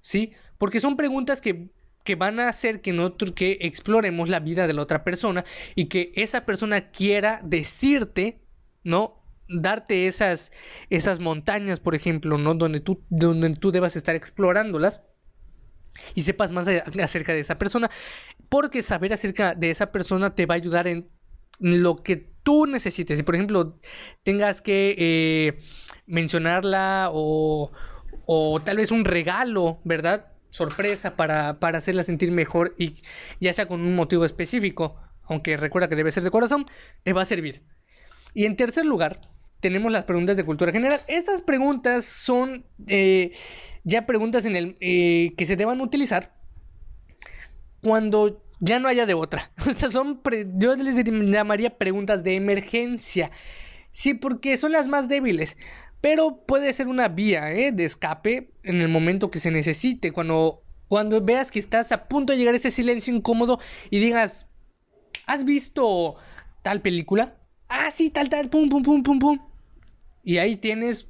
¿Sí? 0.00 0.32
Porque 0.56 0.78
son 0.78 0.96
preguntas 0.96 1.40
que, 1.40 1.70
que 2.04 2.14
van 2.14 2.40
a 2.40 2.48
hacer 2.48 2.80
que 2.80 2.92
nosotros 2.92 3.32
que 3.32 3.58
exploremos 3.60 4.28
la 4.28 4.40
vida 4.40 4.66
de 4.66 4.72
la 4.72 4.82
otra 4.82 5.04
persona 5.04 5.44
y 5.74 5.86
que 5.86 6.12
esa 6.16 6.44
persona 6.44 6.90
quiera 6.90 7.40
decirte, 7.44 8.40
¿no? 8.84 9.22
Darte 9.48 10.06
esas, 10.06 10.52
esas 10.90 11.20
montañas, 11.20 11.80
por 11.80 11.94
ejemplo, 11.94 12.38
¿no? 12.38 12.54
Donde 12.54 12.80
tú, 12.80 13.02
donde 13.10 13.54
tú 13.56 13.70
debas 13.70 13.96
estar 13.96 14.14
explorándolas 14.14 15.02
y 16.14 16.22
sepas 16.22 16.52
más 16.52 16.66
acerca 16.68 17.32
de 17.32 17.40
esa 17.40 17.58
persona, 17.58 17.90
porque 18.48 18.82
saber 18.82 19.12
acerca 19.12 19.54
de 19.54 19.70
esa 19.70 19.92
persona 19.92 20.34
te 20.34 20.46
va 20.46 20.54
a 20.54 20.56
ayudar 20.56 20.88
en 20.88 21.08
lo 21.58 22.02
que 22.02 22.32
tú 22.42 22.66
necesites. 22.66 23.18
Si 23.18 23.22
por 23.22 23.34
ejemplo 23.34 23.78
tengas 24.22 24.62
que 24.62 24.94
eh, 24.98 25.62
mencionarla 26.06 27.10
o, 27.12 27.70
o 28.26 28.60
tal 28.62 28.78
vez 28.78 28.90
un 28.90 29.04
regalo, 29.04 29.80
¿verdad? 29.84 30.31
Sorpresa 30.52 31.16
para, 31.16 31.58
para 31.58 31.78
hacerla 31.78 32.02
sentir 32.02 32.30
mejor 32.30 32.74
y 32.78 33.02
ya 33.40 33.52
sea 33.52 33.66
con 33.66 33.80
un 33.80 33.96
motivo 33.96 34.24
específico, 34.24 34.96
aunque 35.24 35.56
recuerda 35.56 35.88
que 35.88 35.96
debe 35.96 36.12
ser 36.12 36.22
de 36.22 36.30
corazón, 36.30 36.66
te 37.02 37.12
va 37.12 37.22
a 37.22 37.24
servir. 37.24 37.62
Y 38.34 38.44
en 38.44 38.56
tercer 38.56 38.84
lugar, 38.84 39.18
tenemos 39.60 39.90
las 39.90 40.04
preguntas 40.04 40.36
de 40.36 40.44
cultura 40.44 40.72
general. 40.72 41.00
Estas 41.08 41.40
preguntas 41.40 42.04
son 42.04 42.66
eh, 42.86 43.32
ya 43.84 44.06
preguntas 44.06 44.44
en 44.44 44.56
el, 44.56 44.76
eh, 44.80 45.32
que 45.36 45.46
se 45.46 45.56
deban 45.56 45.80
utilizar 45.80 46.34
cuando 47.80 48.44
ya 48.60 48.78
no 48.78 48.88
haya 48.88 49.06
de 49.06 49.14
otra. 49.14 49.52
O 49.68 49.72
sea, 49.72 49.90
son, 49.90 50.20
yo 50.56 50.74
les 50.76 51.02
llamaría 51.04 51.78
preguntas 51.78 52.22
de 52.24 52.36
emergencia. 52.36 53.30
Sí, 53.90 54.14
porque 54.14 54.56
son 54.56 54.72
las 54.72 54.86
más 54.86 55.08
débiles. 55.08 55.56
Pero 56.02 56.44
puede 56.44 56.72
ser 56.72 56.88
una 56.88 57.08
vía 57.08 57.52
¿eh? 57.52 57.70
de 57.70 57.84
escape 57.84 58.50
en 58.64 58.80
el 58.80 58.88
momento 58.88 59.30
que 59.30 59.38
se 59.38 59.52
necesite. 59.52 60.10
Cuando, 60.10 60.64
cuando 60.88 61.22
veas 61.22 61.52
que 61.52 61.60
estás 61.60 61.92
a 61.92 62.08
punto 62.08 62.32
de 62.32 62.38
llegar 62.38 62.54
a 62.54 62.56
ese 62.56 62.72
silencio 62.72 63.14
incómodo 63.14 63.60
y 63.88 64.00
digas, 64.00 64.48
¿has 65.26 65.44
visto 65.44 66.16
tal 66.62 66.82
película? 66.82 67.36
Ah, 67.68 67.90
sí, 67.92 68.10
tal, 68.10 68.28
tal, 68.28 68.50
pum, 68.50 68.68
pum, 68.68 68.82
pum, 68.82 69.02
pum, 69.04 69.18
pum. 69.20 69.38
Y 70.24 70.38
ahí 70.38 70.56
tienes 70.56 71.08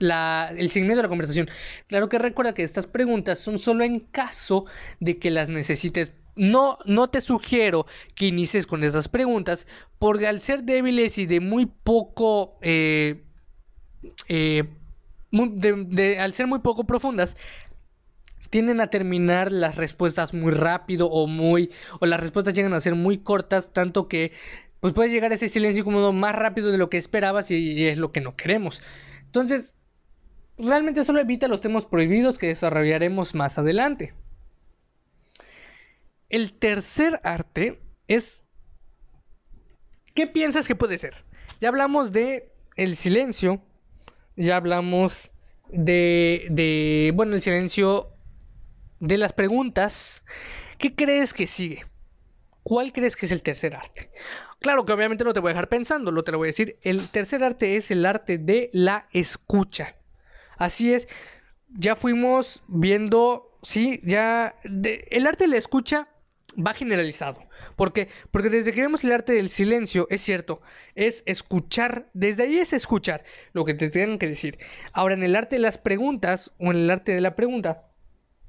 el 0.00 0.70
seguimiento 0.70 0.98
de 0.98 1.02
la 1.02 1.08
conversación. 1.08 1.48
Claro 1.88 2.08
que 2.08 2.18
recuerda 2.18 2.54
que 2.54 2.62
estas 2.62 2.86
preguntas 2.86 3.40
son 3.40 3.58
solo 3.58 3.82
en 3.82 4.00
caso 4.00 4.66
de 5.00 5.18
que 5.18 5.32
las 5.32 5.48
necesites. 5.48 6.12
No, 6.36 6.78
no 6.86 7.10
te 7.10 7.20
sugiero 7.20 7.86
que 8.14 8.26
inicies 8.26 8.68
con 8.68 8.84
esas 8.84 9.08
preguntas, 9.08 9.66
porque 9.98 10.28
al 10.28 10.40
ser 10.40 10.62
débiles 10.62 11.18
y 11.18 11.26
de 11.26 11.40
muy 11.40 11.66
poco, 11.66 12.56
eh, 12.62 13.24
eh, 14.28 14.68
al 16.18 16.34
ser 16.34 16.46
muy 16.46 16.60
poco 16.60 16.84
profundas, 16.84 17.36
tienden 18.50 18.80
a 18.80 18.88
terminar 18.88 19.50
las 19.50 19.76
respuestas 19.76 20.34
muy 20.34 20.52
rápido 20.52 21.06
o 21.06 21.26
muy, 21.26 21.70
o 22.00 22.06
las 22.06 22.20
respuestas 22.20 22.54
llegan 22.54 22.74
a 22.74 22.80
ser 22.80 22.94
muy 22.94 23.18
cortas, 23.18 23.72
tanto 23.72 24.08
que 24.08 24.32
pues 24.80 24.92
puede 24.92 25.10
llegar 25.10 25.32
ese 25.32 25.48
silencio 25.48 25.82
incómodo 25.82 26.12
más 26.12 26.34
rápido 26.34 26.70
de 26.70 26.78
lo 26.78 26.90
que 26.90 26.98
esperabas 26.98 27.50
y 27.50 27.86
es 27.86 27.98
lo 27.98 28.12
que 28.12 28.20
no 28.20 28.36
queremos. 28.36 28.82
Entonces, 29.24 29.78
realmente 30.58 31.04
solo 31.04 31.20
evita 31.20 31.48
los 31.48 31.60
temas 31.60 31.86
prohibidos 31.86 32.38
que 32.38 32.48
desarrollaremos 32.48 33.34
más 33.34 33.58
adelante. 33.58 34.14
El 36.28 36.52
tercer 36.54 37.20
arte 37.24 37.80
es 38.08 38.44
¿qué 40.14 40.26
piensas 40.26 40.66
que 40.66 40.74
puede 40.74 40.98
ser? 40.98 41.14
Ya 41.60 41.68
hablamos 41.68 42.12
de 42.12 42.52
el 42.76 42.96
silencio, 42.96 43.62
ya 44.36 44.56
hablamos 44.56 45.30
de, 45.68 46.46
de 46.50 47.12
bueno, 47.14 47.34
el 47.34 47.42
silencio 47.42 48.10
de 49.00 49.18
las 49.18 49.32
preguntas. 49.32 50.24
¿Qué 50.78 50.94
crees 50.94 51.34
que 51.34 51.46
sigue? 51.46 51.84
¿Cuál 52.62 52.92
crees 52.92 53.16
que 53.16 53.26
es 53.26 53.32
el 53.32 53.42
tercer 53.42 53.74
arte? 53.74 54.10
Claro 54.60 54.84
que 54.84 54.92
obviamente 54.92 55.24
no 55.24 55.32
te 55.32 55.40
voy 55.40 55.50
a 55.50 55.54
dejar 55.54 55.68
pensando, 55.68 56.12
lo 56.12 56.22
te 56.22 56.30
lo 56.32 56.38
voy 56.38 56.46
a 56.46 56.50
decir. 56.50 56.78
El 56.82 57.08
tercer 57.08 57.42
arte 57.42 57.76
es 57.76 57.90
el 57.90 58.06
arte 58.06 58.38
de 58.38 58.70
la 58.72 59.08
escucha. 59.12 59.96
Así 60.56 60.94
es, 60.94 61.08
ya 61.68 61.96
fuimos 61.96 62.62
viendo, 62.68 63.58
sí, 63.62 64.00
ya 64.04 64.54
el 64.62 65.26
arte 65.26 65.44
de 65.44 65.50
la 65.50 65.56
escucha 65.56 66.08
va 66.56 66.74
generalizado. 66.74 67.42
¿Por 67.76 67.92
qué? 67.92 68.08
Porque 68.30 68.50
desde 68.50 68.72
que 68.72 68.80
vemos 68.80 69.04
el 69.04 69.12
arte 69.12 69.32
del 69.32 69.48
silencio, 69.48 70.06
es 70.10 70.20
cierto, 70.22 70.60
es 70.94 71.22
escuchar, 71.26 72.08
desde 72.12 72.44
ahí 72.44 72.58
es 72.58 72.72
escuchar 72.72 73.24
lo 73.52 73.64
que 73.64 73.74
te 73.74 73.90
tienen 73.90 74.18
que 74.18 74.28
decir. 74.28 74.58
Ahora, 74.92 75.14
en 75.14 75.22
el 75.22 75.36
arte 75.36 75.56
de 75.56 75.62
las 75.62 75.78
preguntas 75.78 76.52
o 76.58 76.70
en 76.70 76.78
el 76.78 76.90
arte 76.90 77.12
de 77.12 77.20
la 77.20 77.34
pregunta, 77.34 77.84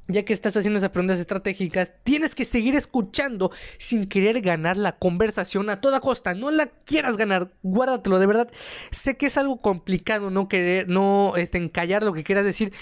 ya 0.07 0.25
que 0.25 0.33
estás 0.33 0.57
haciendo 0.57 0.79
esas 0.79 0.89
preguntas 0.89 1.19
estratégicas, 1.19 1.93
tienes 2.03 2.35
que 2.35 2.43
seguir 2.43 2.75
escuchando 2.75 3.51
sin 3.77 4.05
querer 4.05 4.41
ganar 4.41 4.75
la 4.75 4.97
conversación 4.97 5.69
a 5.69 5.79
toda 5.79 6.01
costa. 6.01 6.33
No 6.33 6.51
la 6.51 6.67
quieras 6.67 7.15
ganar, 7.15 7.53
guárdatelo, 7.63 8.19
de 8.19 8.25
verdad. 8.25 8.51
Sé 8.91 9.15
que 9.15 9.27
es 9.27 9.37
algo 9.37 9.61
complicado 9.61 10.29
no 10.29 10.47
querer, 10.47 10.89
no 10.89 11.35
este, 11.37 11.57
encallar 11.57 12.03
lo 12.03 12.13
que 12.13 12.23
quieras 12.23 12.43
decir, 12.43 12.73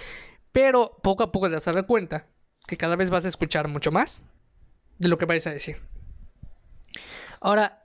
pero 0.52 0.98
poco 1.04 1.24
a 1.24 1.32
poco 1.32 1.48
te 1.48 1.56
vas 1.56 1.68
a 1.68 1.74
dar 1.74 1.86
cuenta 1.86 2.26
que 2.68 2.78
cada 2.78 2.96
vez 2.96 3.10
vas 3.10 3.26
a 3.26 3.30
escuchar 3.30 3.68
mucho 3.68 3.92
más 3.92 4.24
de 5.02 5.08
lo 5.08 5.18
que 5.18 5.26
vayas 5.26 5.48
a 5.48 5.52
decir. 5.52 5.78
Ahora, 7.40 7.84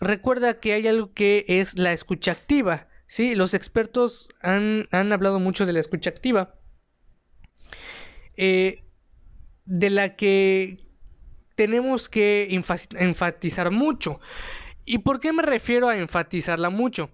recuerda 0.00 0.58
que 0.58 0.72
hay 0.72 0.86
algo 0.88 1.14
que 1.14 1.44
es 1.48 1.78
la 1.78 1.92
escucha 1.92 2.32
activa. 2.32 2.88
¿sí? 3.06 3.36
Los 3.36 3.54
expertos 3.54 4.28
han, 4.40 4.88
han 4.90 5.12
hablado 5.12 5.38
mucho 5.38 5.64
de 5.64 5.72
la 5.72 5.80
escucha 5.80 6.10
activa 6.10 6.56
eh, 8.36 8.84
de 9.64 9.90
la 9.90 10.16
que 10.16 10.84
tenemos 11.54 12.08
que 12.08 12.48
enfatizar 12.50 13.70
mucho. 13.70 14.20
¿Y 14.84 14.98
por 14.98 15.20
qué 15.20 15.32
me 15.32 15.42
refiero 15.42 15.88
a 15.88 15.96
enfatizarla 15.96 16.70
mucho? 16.70 17.10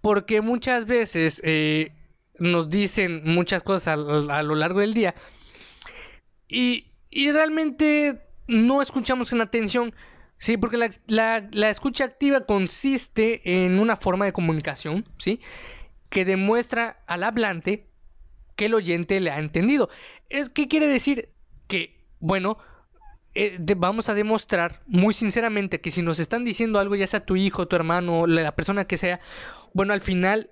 Porque 0.00 0.40
muchas 0.40 0.86
veces 0.86 1.40
eh, 1.44 1.92
nos 2.38 2.70
dicen 2.70 3.22
muchas 3.24 3.62
cosas 3.62 3.98
a, 3.98 4.42
lo 4.42 4.54
largo 4.54 4.80
del 4.80 4.94
día 4.94 5.14
y, 6.48 6.89
realmente 7.10 8.20
no 8.46 8.82
escuchamos 8.82 9.32
en 9.32 9.40
atención. 9.40 9.94
Sí, 10.38 10.56
porque 10.56 10.78
la, 10.78 11.48
la, 11.50 11.68
escucha 11.68 12.04
activa 12.04 12.46
consiste 12.46 13.42
en 13.44 13.78
una 13.78 13.96
forma 13.96 14.24
de 14.24 14.32
comunicación, 14.32 15.06
¿sí? 15.18 15.40
Que 16.08 16.24
demuestra 16.24 17.02
al 17.06 17.24
hablante 17.24 17.88
que 18.56 18.66
el 18.66 18.74
oyente 18.74 19.20
le 19.20 19.30
ha 19.30 19.38
entendido. 19.38 19.90
Es, 20.30 20.48
¿Qué 20.48 20.66
quiere 20.66 20.86
decir? 20.86 21.28
Que, 21.68 22.06
bueno, 22.20 22.56
eh, 23.34 23.58
vamos 23.76 24.08
a 24.08 24.14
demostrar 24.14 24.82
muy 24.86 25.12
sinceramente 25.12 25.80
que 25.80 25.90
si 25.90 26.02
nos 26.02 26.18
están 26.18 26.44
diciendo 26.44 26.78
algo, 26.78 26.96
ya 26.96 27.06
sea 27.06 27.24
tu 27.24 27.36
hijo, 27.36 27.68
tu 27.68 27.76
hermano, 27.76 28.26
la 28.26 28.56
persona 28.56 28.86
que 28.86 28.96
sea, 28.96 29.20
bueno, 29.74 29.92
al 29.92 30.00
final 30.00 30.50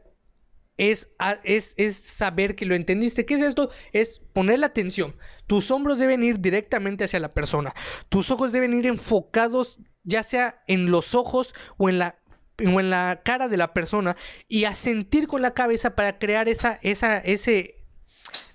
es, 0.79 1.11
es, 1.43 1.75
es, 1.77 1.97
saber 1.97 2.55
que 2.55 2.65
lo 2.65 2.75
entendiste. 2.75 3.27
¿Qué 3.27 3.35
es 3.35 3.43
esto? 3.43 3.71
Es 3.93 4.21
poner 4.33 4.61
la 4.61 4.67
atención. 4.67 5.17
Tus 5.47 5.71
hombros 5.71 5.99
deben 5.99 6.23
ir 6.23 6.41
directamente 6.41 7.05
hacia 7.05 7.21
la 7.21 7.35
persona. 7.35 7.75
Tus 8.09 8.31
ojos 8.31 8.53
deben 8.53 8.73
ir 8.73 8.87
enfocados 8.87 9.81
ya 10.09 10.23
sea 10.23 10.63
en 10.67 10.91
los 10.91 11.15
ojos 11.15 11.55
o 11.77 11.89
en 11.91 11.99
la, 11.99 12.19
o 12.59 12.81
en 12.81 12.91
la 12.91 13.21
cara 13.25 13.49
de 13.49 13.59
la 13.59 13.75
persona 13.75 14.17
y 14.49 14.65
a 14.65 14.75
sentir 14.75 15.27
con 15.27 15.43
la 15.43 15.53
cabeza 15.53 15.95
para 15.95 16.19
crear 16.19 16.49
esa, 16.49 16.79
esa, 16.83 17.19
ese, 17.19 17.85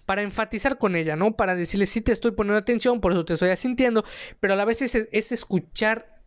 para 0.06 0.24
enfatizar 0.24 0.80
con 0.80 0.96
ella, 0.96 1.16
¿no? 1.16 1.36
Para 1.36 1.56
decirle, 1.56 1.86
sí 1.86 2.02
te 2.02 2.12
estoy 2.12 2.32
poniendo 2.32 2.58
atención, 2.58 3.02
por 3.02 3.12
eso 3.12 3.24
te 3.24 3.34
estoy 3.34 3.50
asintiendo, 3.50 4.04
pero 4.40 4.54
a 4.54 4.58
la 4.58 4.66
vez 4.66 4.82
es, 4.82 4.96
es 4.96 5.32
escuchar 5.32 6.22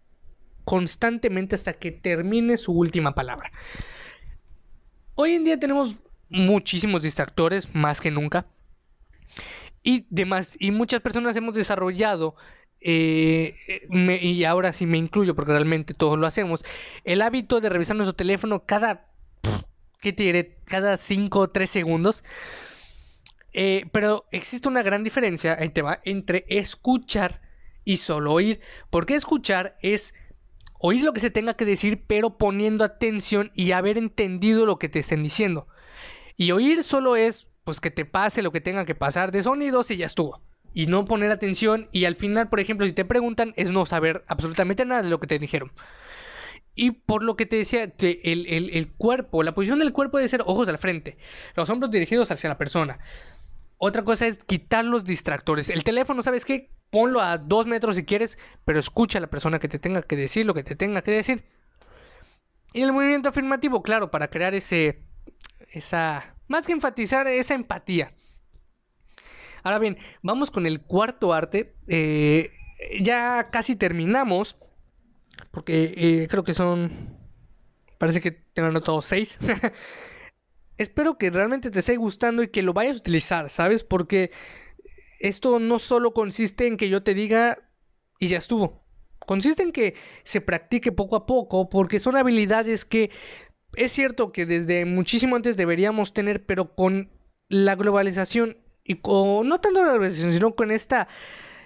constantemente 0.64 1.56
hasta 1.56 1.72
que 1.72 1.90
termine 1.90 2.56
su 2.56 2.72
última 2.72 3.14
palabra. 3.14 3.50
Hoy 5.18 5.32
en 5.32 5.44
día 5.44 5.58
tenemos 5.58 5.96
muchísimos 6.28 7.02
distractores, 7.02 7.74
más 7.74 8.02
que 8.02 8.10
nunca. 8.10 8.44
Y 9.82 10.04
demás, 10.10 10.56
y 10.60 10.72
muchas 10.72 11.00
personas 11.00 11.34
hemos 11.36 11.54
desarrollado, 11.54 12.36
eh, 12.82 13.56
y 14.20 14.44
ahora 14.44 14.74
sí 14.74 14.84
me 14.84 14.98
incluyo 14.98 15.34
porque 15.34 15.52
realmente 15.52 15.94
todos 15.94 16.18
lo 16.18 16.26
hacemos, 16.26 16.66
el 17.04 17.22
hábito 17.22 17.62
de 17.62 17.70
revisar 17.70 17.96
nuestro 17.96 18.14
teléfono 18.14 18.64
cada, 18.66 19.06
¿qué? 20.02 20.58
Cada 20.66 20.98
5 20.98 21.38
o 21.38 21.48
3 21.48 21.70
segundos. 21.70 22.22
Eh, 23.54 23.86
pero 23.92 24.26
existe 24.32 24.68
una 24.68 24.82
gran 24.82 25.02
diferencia 25.02 25.56
entre 26.04 26.44
escuchar 26.48 27.40
y 27.86 27.96
solo 27.96 28.34
oír. 28.34 28.60
Porque 28.90 29.14
escuchar 29.14 29.78
es 29.80 30.12
oír 30.78 31.02
lo 31.02 31.12
que 31.12 31.20
se 31.20 31.30
tenga 31.30 31.54
que 31.54 31.64
decir, 31.64 32.04
pero 32.06 32.36
poniendo 32.38 32.84
atención 32.84 33.50
y 33.54 33.72
haber 33.72 33.98
entendido 33.98 34.66
lo 34.66 34.78
que 34.78 34.88
te 34.88 35.00
estén 35.00 35.22
diciendo. 35.22 35.66
Y 36.36 36.50
oír 36.52 36.82
solo 36.82 37.16
es, 37.16 37.46
pues, 37.64 37.80
que 37.80 37.90
te 37.90 38.04
pase 38.04 38.42
lo 38.42 38.52
que 38.52 38.60
tenga 38.60 38.84
que 38.84 38.94
pasar 38.94 39.32
de 39.32 39.42
sonidos 39.42 39.90
y 39.90 39.96
ya 39.96 40.06
estuvo. 40.06 40.40
Y 40.74 40.86
no 40.86 41.06
poner 41.06 41.30
atención 41.30 41.88
y 41.92 42.04
al 42.04 42.16
final, 42.16 42.48
por 42.48 42.60
ejemplo, 42.60 42.86
si 42.86 42.92
te 42.92 43.04
preguntan, 43.04 43.54
es 43.56 43.70
no 43.70 43.86
saber 43.86 44.24
absolutamente 44.28 44.84
nada 44.84 45.02
de 45.02 45.08
lo 45.08 45.20
que 45.20 45.26
te 45.26 45.38
dijeron. 45.38 45.72
Y 46.74 46.90
por 46.90 47.22
lo 47.22 47.36
que 47.36 47.46
te 47.46 47.56
decía, 47.56 47.90
que 47.90 48.20
el, 48.24 48.46
el 48.46 48.92
cuerpo, 48.92 49.42
la 49.42 49.54
posición 49.54 49.78
del 49.78 49.94
cuerpo 49.94 50.18
debe 50.18 50.28
ser 50.28 50.42
ojos 50.44 50.68
al 50.68 50.76
frente, 50.76 51.16
los 51.54 51.70
hombros 51.70 51.90
dirigidos 51.90 52.30
hacia 52.30 52.50
la 52.50 52.58
persona. 52.58 52.98
Otra 53.78 54.04
cosa 54.04 54.26
es 54.26 54.44
quitar 54.44 54.84
los 54.84 55.04
distractores. 55.04 55.70
El 55.70 55.84
teléfono, 55.84 56.22
¿sabes 56.22 56.44
qué? 56.44 56.68
Ponlo 56.90 57.20
a 57.20 57.38
dos 57.38 57.66
metros 57.66 57.96
si 57.96 58.04
quieres, 58.04 58.38
pero 58.64 58.78
escucha 58.78 59.18
a 59.18 59.20
la 59.20 59.30
persona 59.30 59.58
que 59.58 59.68
te 59.68 59.78
tenga 59.78 60.02
que 60.02 60.16
decir 60.16 60.46
lo 60.46 60.54
que 60.54 60.62
te 60.62 60.76
tenga 60.76 61.02
que 61.02 61.10
decir. 61.10 61.44
Y 62.72 62.82
el 62.82 62.92
movimiento 62.92 63.28
afirmativo, 63.28 63.82
claro, 63.82 64.10
para 64.10 64.28
crear 64.28 64.54
ese, 64.54 65.02
esa, 65.70 66.34
más 66.48 66.66
que 66.66 66.72
enfatizar, 66.72 67.26
esa 67.26 67.54
empatía. 67.54 68.12
Ahora 69.62 69.78
bien, 69.78 69.98
vamos 70.22 70.50
con 70.50 70.66
el 70.66 70.82
cuarto 70.82 71.32
arte. 71.32 71.74
Eh, 71.88 72.52
ya 73.00 73.48
casi 73.50 73.76
terminamos, 73.76 74.56
porque 75.50 75.94
eh, 75.96 76.28
creo 76.30 76.44
que 76.44 76.54
son, 76.54 77.16
parece 77.98 78.20
que 78.20 78.30
tengo 78.30 78.68
anotado 78.68 79.02
seis. 79.02 79.38
espero 80.78 81.18
que 81.18 81.30
realmente 81.30 81.70
te 81.70 81.80
esté 81.80 81.96
gustando 81.96 82.42
y 82.42 82.48
que 82.48 82.62
lo 82.62 82.72
vayas 82.72 82.96
a 82.96 83.00
utilizar, 83.00 83.50
¿sabes? 83.50 83.82
Porque 83.82 84.30
esto 85.28 85.58
no 85.58 85.78
solo 85.78 86.12
consiste 86.12 86.66
en 86.66 86.76
que 86.76 86.88
yo 86.88 87.02
te 87.02 87.14
diga 87.14 87.58
y 88.18 88.28
ya 88.28 88.38
estuvo. 88.38 88.84
Consiste 89.18 89.62
en 89.62 89.72
que 89.72 89.94
se 90.22 90.40
practique 90.40 90.92
poco 90.92 91.16
a 91.16 91.26
poco 91.26 91.68
porque 91.68 91.98
son 91.98 92.16
habilidades 92.16 92.84
que 92.84 93.10
es 93.74 93.92
cierto 93.92 94.32
que 94.32 94.46
desde 94.46 94.84
muchísimo 94.84 95.36
antes 95.36 95.56
deberíamos 95.56 96.12
tener, 96.12 96.46
pero 96.46 96.74
con 96.74 97.10
la 97.48 97.74
globalización 97.74 98.58
y 98.84 98.94
con 98.94 99.48
no 99.48 99.60
tanto 99.60 99.82
la 99.82 99.92
globalización, 99.92 100.32
sino 100.32 100.54
con 100.54 100.70
esta 100.70 101.08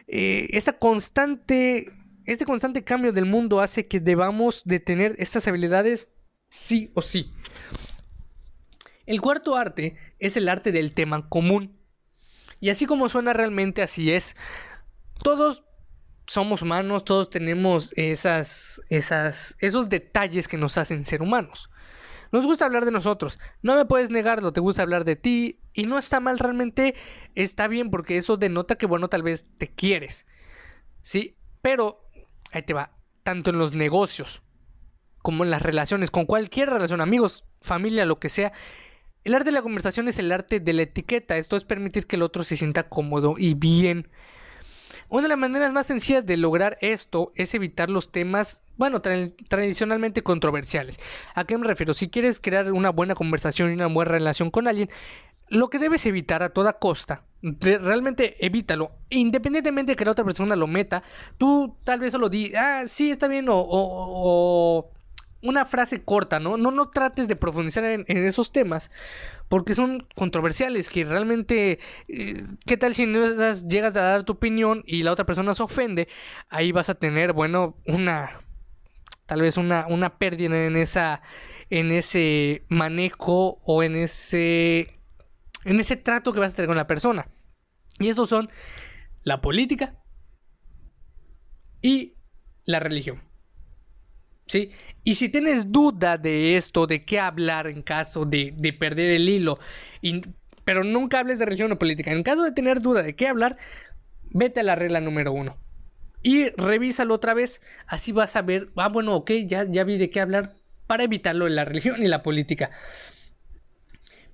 eh, 0.09 0.49
esta 0.51 0.79
constante 0.79 1.87
este 2.25 2.45
constante 2.45 2.85
cambio 2.85 3.13
del 3.13 3.27
mundo 3.27 3.61
hace 3.61 3.87
que 3.87 4.01
debamos 4.01 4.63
de 4.65 4.81
tener 4.81 5.17
estas 5.19 5.47
habilidades 5.49 6.09
sí 6.49 6.91
o 6.95 7.03
sí. 7.03 7.33
El 9.07 9.21
cuarto 9.21 9.57
arte 9.57 9.97
es 10.19 10.37
el 10.37 10.49
arte 10.49 10.71
del 10.73 10.93
tema 10.93 11.29
común. 11.29 11.80
Y 12.61 12.71
así 12.71 12.87
como 12.87 13.09
suena 13.09 13.33
realmente, 13.33 13.83
así 13.83 14.13
es. 14.13 14.37
Todos 15.23 15.65
somos 16.27 16.63
humanos, 16.63 17.05
todos 17.05 17.31
tenemos 17.31 17.93
esas, 17.97 18.83
esos 18.89 19.89
detalles 19.89 20.47
que 20.47 20.57
nos 20.57 20.79
hacen 20.79 21.05
ser 21.05 21.23
humanos. 21.23 21.71
Nos 22.33 22.47
gusta 22.47 22.65
hablar 22.65 22.85
de 22.85 22.93
nosotros, 22.93 23.41
no 23.63 23.75
me 23.75 23.85
puedes 23.85 24.11
negarlo, 24.11 24.53
te 24.53 24.61
gusta 24.61 24.83
hablar 24.83 25.05
de 25.05 25.17
ti 25.17 25.59
y 25.73 25.87
no 25.87 25.99
está 25.99 26.21
mal 26.21 26.39
realmente, 26.39 26.95
está 27.35 27.67
bien 27.67 27.91
porque 27.91 28.17
eso 28.17 28.37
denota 28.37 28.77
que 28.77 28.87
bueno, 28.87 29.09
tal 29.09 29.25
vez 29.25 29.47
te 29.59 29.67
quieres. 29.67 30.27
Sí, 31.03 31.37
pero 31.63 32.09
ahí 32.53 32.63
te 32.63 32.75
va, 32.75 32.93
tanto 33.25 33.51
en 33.51 33.59
los 33.59 33.75
negocios 33.75 34.43
como 35.23 35.43
en 35.43 35.51
las 35.51 35.63
relaciones, 35.63 36.13
con 36.13 36.25
cualquier 36.25 36.71
relación, 36.71 37.01
amigos, 37.01 37.45
familia, 37.61 38.07
lo 38.07 38.21
que 38.21 38.29
sea, 38.29 38.53
el 39.25 39.35
arte 39.35 39.47
de 39.47 39.53
la 39.53 39.63
conversación 39.63 40.09
es 40.09 40.19
el 40.19 40.33
arte 40.33 40.61
de 40.61 40.73
la 40.73 40.83
etiqueta, 40.83 41.37
esto 41.37 41.57
es 41.57 41.65
permitir 41.65 42.07
que 42.07 42.17
el 42.17 42.23
otro 42.23 42.45
se 42.45 42.57
sienta 42.57 42.89
cómodo 42.89 43.35
y 43.39 43.55
bien. 43.55 44.09
Una 45.09 45.23
de 45.23 45.29
las 45.29 45.39
maneras 45.39 45.73
más 45.73 45.87
sencillas 45.87 46.25
de 46.25 46.37
lograr 46.37 46.79
esto 46.81 47.33
es 47.35 47.53
evitar 47.55 47.91
los 47.91 48.13
temas, 48.13 48.63
bueno, 48.77 49.03
tradicionalmente 49.03 50.23
controversiales. 50.23 50.99
¿A 51.35 51.45
qué 51.45 51.59
me 51.59 51.67
refiero? 51.67 51.95
Si 51.95 52.09
quieres 52.09 52.39
crear 52.39 52.73
una 52.73 52.91
buena 52.91 53.15
conversación 53.15 53.71
y 53.71 53.75
una 53.75 53.87
buena 53.87 54.13
relación 54.13 54.51
con 54.51 54.69
alguien, 54.69 54.89
lo 55.49 55.69
que 55.69 55.81
debes 55.81 56.07
evitar 56.07 56.45
a 56.45 56.51
toda 56.51 56.75
costa, 56.75 57.25
realmente 57.43 58.45
evítalo, 58.45 58.93
independientemente 59.11 59.93
de 59.93 59.97
que 59.97 60.05
la 60.05 60.13
otra 60.13 60.25
persona 60.25 60.55
lo 60.55 60.69
meta, 60.69 61.03
tú 61.39 61.77
tal 61.83 61.99
vez 61.99 62.13
solo 62.13 62.29
di, 62.29 62.55
ah, 62.55 62.85
sí, 62.87 63.11
está 63.11 63.27
bien, 63.27 63.49
o, 63.49 63.67
o 63.69 64.91
una 65.43 65.65
frase 65.65 66.03
corta, 66.05 66.39
¿no? 66.41 66.57
No, 66.57 66.71
no 66.71 66.91
trates 66.91 67.29
de 67.29 67.37
profundizar 67.37 67.85
en, 67.85 68.05
esos 68.09 68.53
temas 68.53 68.91
porque 69.49 69.75
son 69.75 70.07
controversiales, 70.15 70.89
que 70.89 71.05
realmente, 71.05 71.79
eh, 72.09 72.45
¿qué 72.67 72.77
tal 72.77 72.95
si 72.95 73.07
no 73.07 73.53
llegas 73.53 73.97
a 73.97 74.03
dar 74.03 74.25
tu 74.25 74.35
opinión 74.35 74.83
y 74.87 75.03
la 75.03 75.13
otra 75.13 75.27
persona 75.27 75.55
se 75.55 75.63
ofende? 75.63 76.09
Ahí 76.49 76.73
vas 76.73 76.89
a 76.89 76.95
tener, 76.95 77.33
bueno, 77.33 77.77
una, 77.87 78.31
tal 79.27 79.41
vez 79.41 79.57
una, 79.57 79.87
una 79.89 80.19
pérdida 80.19 80.67
en 80.67 80.77
esa, 80.77 81.23
en 81.71 81.91
ese 81.91 82.65
manejo 82.69 83.61
o 83.65 83.83
en 83.83 83.97
ese, 83.97 85.01
en 85.65 85.81
ese 85.81 85.97
trato 85.97 86.33
que 86.33 86.41
vas 86.41 86.53
a 86.53 86.57
tener 86.57 86.69
con 86.69 86.77
la 86.77 86.87
persona. 86.87 87.29
Y 87.99 88.09
estos 88.09 88.29
son 88.29 88.51
la 89.23 89.41
política 89.41 89.99
y 91.83 92.15
la 92.65 92.81
religión. 92.81 93.30
¿Sí? 94.51 94.73
Y 95.05 95.15
si 95.15 95.29
tienes 95.29 95.71
duda 95.71 96.19
de 96.19 96.57
esto, 96.57 96.89
de 96.89 97.05
qué 97.05 97.21
hablar 97.21 97.69
en 97.69 97.83
caso 97.83 98.25
de, 98.25 98.53
perder 98.77 99.11
el 99.11 99.29
hilo, 99.29 99.61
pero 100.65 100.83
nunca 100.83 101.21
hables 101.21 101.39
de 101.39 101.45
religión 101.45 101.71
o 101.71 101.79
política, 101.79 102.11
en 102.11 102.25
caso 102.25 102.43
de 102.43 102.51
tener 102.51 102.81
duda 102.81 103.05
de 103.05 103.15
qué 103.15 103.29
hablar, 103.29 103.57
vete 104.25 104.59
a 104.59 104.65
la 104.65 104.75
regla 104.75 105.01
número 105.01 105.33
uno. 105.33 105.57
Y 106.21 106.51
revísalo 106.51 107.15
otra 107.15 107.33
vez, 107.33 107.63
así 107.87 108.11
vas 108.11 108.35
a 108.35 108.43
ver, 108.43 108.71
ah, 108.75 108.89
bueno, 108.89 109.15
ok, 109.15 109.31
ya, 109.47 109.67
ya 109.71 109.85
vi 109.85 109.99
de 109.99 110.11
qué 110.11 110.19
hablar 110.19 110.57
para 110.89 111.05
evitarlo 111.05 111.47
en 111.47 111.55
la 111.55 111.65
religión 111.65 112.03
y 112.03 112.09
la 112.09 112.25
política. 112.25 112.73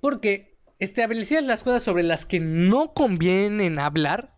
Porque 0.00 0.56
establecer 0.78 1.42
las 1.42 1.62
cosas 1.62 1.82
sobre 1.82 2.04
las 2.04 2.24
que 2.24 2.40
no 2.40 2.94
convienen 2.94 3.78
hablar, 3.78 4.34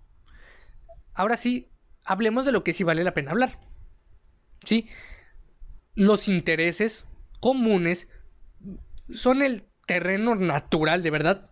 ahora 1.14 1.37
sí, 1.37 1.71
hablemos 2.05 2.45
de 2.47 2.51
lo 2.51 2.64
que 2.64 2.73
sí 2.73 2.83
vale 2.83 3.05
la 3.05 3.14
pena 3.14 3.31
hablar. 3.31 3.61
¿Sí? 4.64 4.88
Los 5.98 6.28
intereses 6.28 7.04
comunes 7.40 8.06
son 9.12 9.42
el 9.42 9.64
terreno 9.84 10.37
natural, 10.37 11.02
de 11.02 11.11
verdad, 11.11 11.50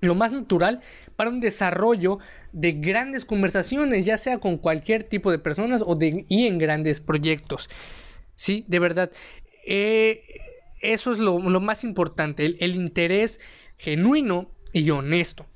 lo 0.00 0.16
más 0.16 0.32
natural 0.32 0.82
para 1.14 1.30
un 1.30 1.38
desarrollo 1.38 2.18
de 2.52 2.72
grandes 2.72 3.24
conversaciones, 3.24 4.04
ya 4.04 4.18
sea 4.18 4.38
con 4.38 4.58
cualquier 4.58 5.04
tipo 5.04 5.30
de 5.30 5.38
personas 5.38 5.84
o 5.86 5.94
de, 5.94 6.24
y 6.28 6.48
en 6.48 6.58
grandes 6.58 7.00
proyectos. 7.00 7.70
Sí, 8.34 8.64
de 8.66 8.80
verdad. 8.80 9.12
Eh, 9.64 10.24
eso 10.80 11.12
es 11.12 11.18
lo, 11.18 11.38
más 11.38 11.84
importante, 11.84 12.46
el, 12.46 12.56
el 12.58 12.74
interés 12.74 13.38
genuino 13.78 14.50
y 14.72 14.90
honesto. 14.90 15.46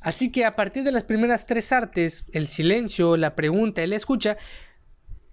Así 0.00 0.32
que 0.32 0.44
a 0.44 0.56
partir 0.56 0.82
de 0.82 0.90
las 0.90 1.04
primeras 1.04 1.46
tres 1.46 1.70
artes, 1.70 2.24
el 2.32 2.48
silencio, 2.48 3.16
la 3.16 3.36
pregunta 3.36 3.84
y 3.84 3.86
la 3.86 3.96
escucha, 3.96 4.38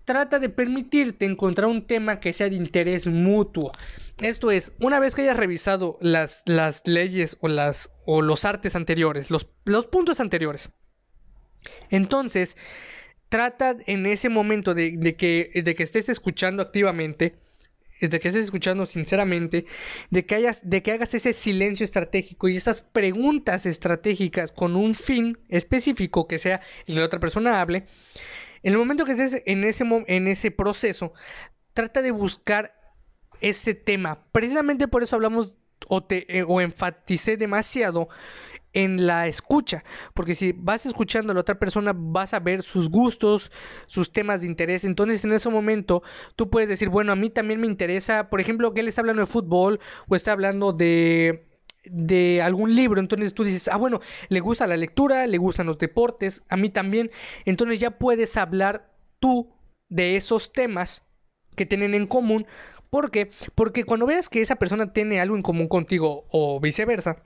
trata 0.06 0.40
de 0.40 0.50
permitirte 0.50 1.26
encontrar 1.26 1.68
un 1.68 1.86
tema 1.86 2.20
que 2.20 2.32
sea 2.32 2.50
de 2.50 2.56
interés 2.56 3.08
mutuo. 3.08 3.74
Esto 4.22 4.52
es, 4.52 4.72
una 4.80 5.00
vez 5.00 5.16
que 5.16 5.24
hayas 5.24 5.36
revisado 5.36 5.98
las, 6.00 6.44
leyes 6.86 7.38
o, 7.42 8.22
los 8.22 8.46
artes 8.46 8.76
anteriores, 8.76 9.30
los, 9.30 9.46
puntos 9.88 10.20
anteriores, 10.20 10.70
entonces 11.90 12.56
trata 13.28 13.76
en 13.88 14.06
ese 14.06 14.30
momento 14.30 14.74
de, 14.74 15.16
que, 15.18 15.52
estés 15.80 16.08
escuchando 16.08 16.62
activamente, 16.62 17.36
de 18.00 18.20
que 18.20 18.28
estés 18.28 18.46
escuchando 18.46 18.86
sinceramente, 18.86 19.66
de 20.12 20.26
que, 20.26 20.52
de 20.64 20.84
que 20.84 20.92
hagas 20.92 21.14
ese 21.16 21.34
silencio 21.34 21.84
estratégico 21.84 22.48
y 22.48 22.56
esas 22.56 22.82
preguntas 22.82 23.66
estratégicas 23.66 24.52
con 24.52 24.76
un 24.76 24.96
fin 24.96 25.40
específico 25.50 26.28
que 26.28 26.40
sea 26.40 26.62
el 26.86 26.94
que 26.94 27.00
la 27.00 27.08
otra 27.08 27.20
persona 27.20 27.60
hable. 27.60 27.86
En 28.66 28.72
el 28.72 28.80
momento 28.80 29.06
que 29.06 29.12
estés 29.12 29.44
en 29.46 29.64
ese, 29.64 29.86
en 30.08 30.28
ese 30.28 30.50
proceso, 30.50 31.14
trata 31.74 32.02
de 32.02 32.10
buscar 32.10 32.74
ese 33.40 33.76
tema. 33.76 34.26
Precisamente 34.32 34.88
por 34.88 35.04
eso 35.04 35.16
hablamos 35.16 35.54
o, 35.88 36.04
te, 36.04 36.40
eh, 36.40 36.44
o 36.48 36.60
enfaticé 36.62 37.38
demasiado 37.38 38.10
en 38.74 39.06
la 39.06 39.28
escucha, 39.28 39.84
porque 40.16 40.34
si 40.34 40.52
vas 40.52 40.88
escuchando 40.88 41.32
a 41.32 41.36
la 41.36 41.42
otra 41.42 41.60
persona 41.60 41.94
vas 41.96 42.34
a 42.34 42.40
ver 42.40 42.64
sus 42.64 42.90
gustos, 42.90 43.52
sus 43.86 44.12
temas 44.12 44.42
de 44.42 44.48
interés, 44.48 44.84
entonces 44.84 45.24
en 45.24 45.34
ese 45.34 45.50
momento 45.50 46.02
tú 46.36 46.50
puedes 46.50 46.68
decir, 46.68 46.90
bueno, 46.90 47.12
a 47.12 47.16
mí 47.16 47.30
también 47.30 47.62
me 47.62 47.68
interesa, 47.68 48.32
por 48.32 48.42
ejemplo, 48.42 48.74
que 48.74 48.80
él 48.80 48.88
está 48.88 49.02
hablando 49.02 49.22
de 49.22 49.28
fútbol 49.28 49.80
o 50.08 50.16
está 50.16 50.32
hablando 50.32 50.74
de 50.74 51.55
de 51.86 52.42
algún 52.42 52.76
libro, 52.76 53.00
entonces 53.00 53.34
tú 53.34 53.44
dices, 53.44 53.68
ah, 53.68 53.78
bueno, 53.78 54.02
le 54.30 54.40
gusta 54.40 54.68
la 54.68 54.78
lectura, 54.78 55.28
le 55.28 55.38
gustan 55.38 55.68
los 55.68 55.78
deportes, 55.78 56.44
a 56.50 56.58
mí 56.58 56.70
también, 56.70 57.12
entonces 57.46 57.80
ya 57.80 57.92
puedes 57.92 58.38
hablar 58.38 58.92
tú 59.20 59.54
de 59.90 60.16
esos 60.16 60.52
temas 60.52 61.04
que 61.56 61.66
tienen 61.66 61.94
en 61.94 62.08
común, 62.08 62.46
¿por 62.90 63.12
qué? 63.12 63.30
Porque 63.56 63.84
cuando 63.84 64.06
veas 64.06 64.30
que 64.30 64.42
esa 64.42 64.56
persona 64.56 64.94
tiene 64.94 65.20
algo 65.20 65.36
en 65.36 65.42
común 65.42 65.68
contigo 65.68 66.26
o 66.32 66.60
viceversa, 66.60 67.24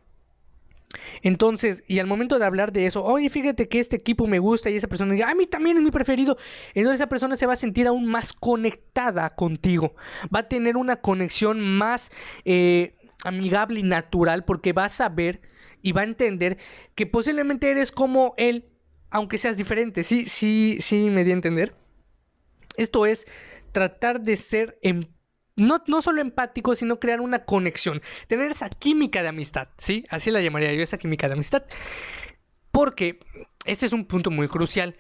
entonces, 1.22 1.84
y 1.88 2.00
al 2.00 2.08
momento 2.08 2.40
de 2.40 2.46
hablar 2.46 2.72
de 2.72 2.86
eso, 2.86 3.04
oye, 3.04 3.30
fíjate 3.30 3.68
que 3.68 3.80
este 3.80 3.96
equipo 3.96 4.28
me 4.28 4.40
gusta 4.40 4.70
y 4.70 4.76
esa 4.76 4.88
persona 4.88 5.14
dice, 5.14 5.26
a 5.26 5.36
mí 5.36 5.46
también 5.46 5.78
es 5.78 5.84
mi 5.84 5.92
preferido. 5.92 6.38
Entonces 6.74 7.00
esa 7.00 7.10
persona 7.10 7.38
se 7.38 7.46
va 7.46 7.54
a 7.54 7.58
sentir 7.58 7.88
aún 7.88 8.06
más 8.06 8.34
conectada 8.34 9.30
contigo. 9.32 9.96
Va 10.34 10.40
a 10.40 10.50
tener 10.50 10.78
una 10.78 10.98
conexión 10.98 11.60
más 11.60 12.12
eh, 12.46 12.96
amigable 13.24 13.80
y 13.80 13.84
natural 13.84 14.46
porque 14.46 14.74
va 14.74 14.86
a 14.86 14.90
saber 14.90 15.42
y 15.82 15.92
va 15.92 16.02
a 16.02 16.06
entender 16.06 16.58
que 16.96 17.06
posiblemente 17.06 17.70
eres 17.70 17.92
como 17.92 18.34
él, 18.38 18.66
aunque 19.10 19.38
seas 19.38 19.58
diferente. 19.58 20.04
Sí, 20.04 20.26
sí, 20.26 20.78
sí, 20.82 21.10
me 21.10 21.24
di 21.24 21.32
a 21.32 21.34
entender. 21.34 21.76
Esto 22.78 23.06
es 23.06 23.26
tratar 23.72 24.22
de 24.22 24.36
ser 24.36 24.78
empático 24.82 25.20
no, 25.60 25.84
no 25.88 26.02
solo 26.02 26.22
empático, 26.22 26.76
sino 26.76 27.00
crear 27.00 27.22
una 27.22 27.46
conexión, 27.46 28.02
tener 28.28 28.52
esa 28.52 28.70
química 28.70 29.22
de 29.22 29.30
amistad, 29.30 29.68
¿sí? 29.78 30.06
Así 30.10 30.32
la 30.32 30.42
llamaría 30.42 30.74
yo, 30.74 30.82
esa 30.82 30.98
química 30.98 31.28
de 31.28 31.34
amistad. 31.34 31.64
Porque 32.72 33.20
este 33.66 33.86
es 33.86 33.94
un 33.94 34.06
punto 34.06 34.32
muy 34.32 34.48
crucial, 34.48 34.96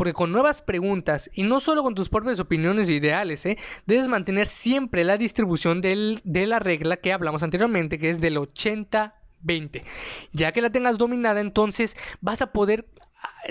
porque 0.00 0.14
con 0.14 0.32
nuevas 0.32 0.62
preguntas 0.62 1.28
y 1.34 1.42
no 1.42 1.60
solo 1.60 1.82
con 1.82 1.94
tus 1.94 2.08
propias 2.08 2.40
opiniones 2.40 2.88
e 2.88 2.94
ideales, 2.94 3.44
¿eh? 3.44 3.58
debes 3.84 4.08
mantener 4.08 4.46
siempre 4.46 5.04
la 5.04 5.18
distribución 5.18 5.82
de 5.82 6.46
la 6.46 6.58
regla 6.58 6.96
que 6.96 7.12
hablamos 7.12 7.42
anteriormente, 7.42 7.98
que 7.98 8.08
es 8.08 8.18
del 8.18 8.38
80 8.38 9.14
20. 9.42 9.84
Ya 10.32 10.52
que 10.52 10.62
la 10.62 10.70
tengas 10.72 10.96
dominada, 10.96 11.42
entonces 11.42 11.98
vas 12.22 12.40
a 12.40 12.50
poder 12.50 12.88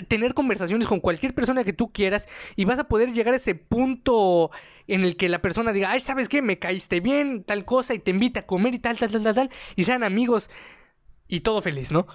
tener 0.07 0.33
conversaciones 0.33 0.87
con 0.87 1.01
cualquier 1.01 1.35
persona 1.35 1.63
que 1.63 1.71
tú 1.71 1.91
quieras 1.91 2.27
y 2.55 2.65
vas 2.65 2.79
a 2.79 2.87
poder 2.87 3.13
llegar 3.13 3.35
a 3.35 3.37
ese 3.37 3.53
punto 3.53 4.49
en 4.87 5.03
el 5.03 5.17
que 5.17 5.29
la 5.29 5.43
persona 5.43 5.71
diga, 5.71 5.91
ay, 5.91 5.99
¿sabes 5.99 6.29
qué? 6.29 6.41
Me 6.41 6.57
caíste 6.57 6.99
bien, 6.99 7.43
tal 7.43 7.63
cosa, 7.63 7.93
y 7.93 7.99
te 7.99 8.09
invita 8.09 8.39
a 8.39 8.47
comer 8.47 8.73
y 8.73 8.79
tal, 8.79 8.97
tal, 8.97 9.11
tal, 9.11 9.21
tal, 9.21 9.35
tal, 9.35 9.49
y 9.75 9.83
sean 9.83 10.03
amigos 10.03 10.49
y 11.27 11.41
todo 11.41 11.61
feliz, 11.61 11.91
¿no? 11.91 12.07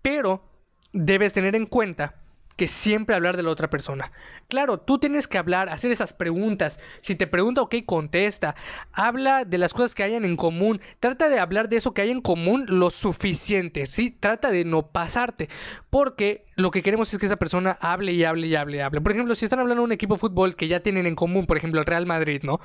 Pero 0.00 0.48
debes 0.92 1.32
tener 1.32 1.56
en 1.56 1.66
cuenta 1.66 2.22
que 2.56 2.68
siempre 2.68 3.14
hablar 3.14 3.36
de 3.36 3.42
la 3.42 3.50
otra 3.50 3.70
persona. 3.70 4.12
Claro, 4.48 4.78
tú 4.78 4.98
tienes 4.98 5.28
que 5.28 5.38
hablar, 5.38 5.68
hacer 5.68 5.90
esas 5.90 6.12
preguntas. 6.12 6.78
Si 7.02 7.14
te 7.14 7.26
pregunta, 7.26 7.62
ok, 7.62 7.76
contesta. 7.84 8.54
Habla 8.92 9.44
de 9.44 9.58
las 9.58 9.74
cosas 9.74 9.94
que 9.94 10.02
hayan 10.02 10.24
en 10.24 10.36
común. 10.36 10.80
Trata 11.00 11.28
de 11.28 11.38
hablar 11.38 11.68
de 11.68 11.76
eso 11.76 11.92
que 11.92 12.02
hay 12.02 12.10
en 12.10 12.22
común 12.22 12.64
lo 12.68 12.90
suficiente, 12.90 13.86
¿sí? 13.86 14.10
Trata 14.10 14.50
de 14.50 14.64
no 14.64 14.88
pasarte. 14.88 15.48
Porque 15.90 16.46
lo 16.56 16.70
que 16.70 16.82
queremos 16.82 17.12
es 17.12 17.18
que 17.20 17.26
esa 17.26 17.36
persona 17.36 17.76
hable 17.80 18.12
y 18.12 18.24
hable 18.24 18.46
y 18.46 18.54
hable 18.54 18.78
y 18.78 18.80
hable. 18.80 19.00
Por 19.00 19.12
ejemplo, 19.12 19.34
si 19.34 19.44
están 19.44 19.60
hablando 19.60 19.82
de 19.82 19.86
un 19.86 19.92
equipo 19.92 20.14
de 20.14 20.20
fútbol 20.20 20.56
que 20.56 20.68
ya 20.68 20.80
tienen 20.80 21.06
en 21.06 21.14
común, 21.14 21.46
por 21.46 21.56
ejemplo, 21.56 21.80
el 21.80 21.86
Real 21.86 22.06
Madrid, 22.06 22.42
¿no? 22.42 22.60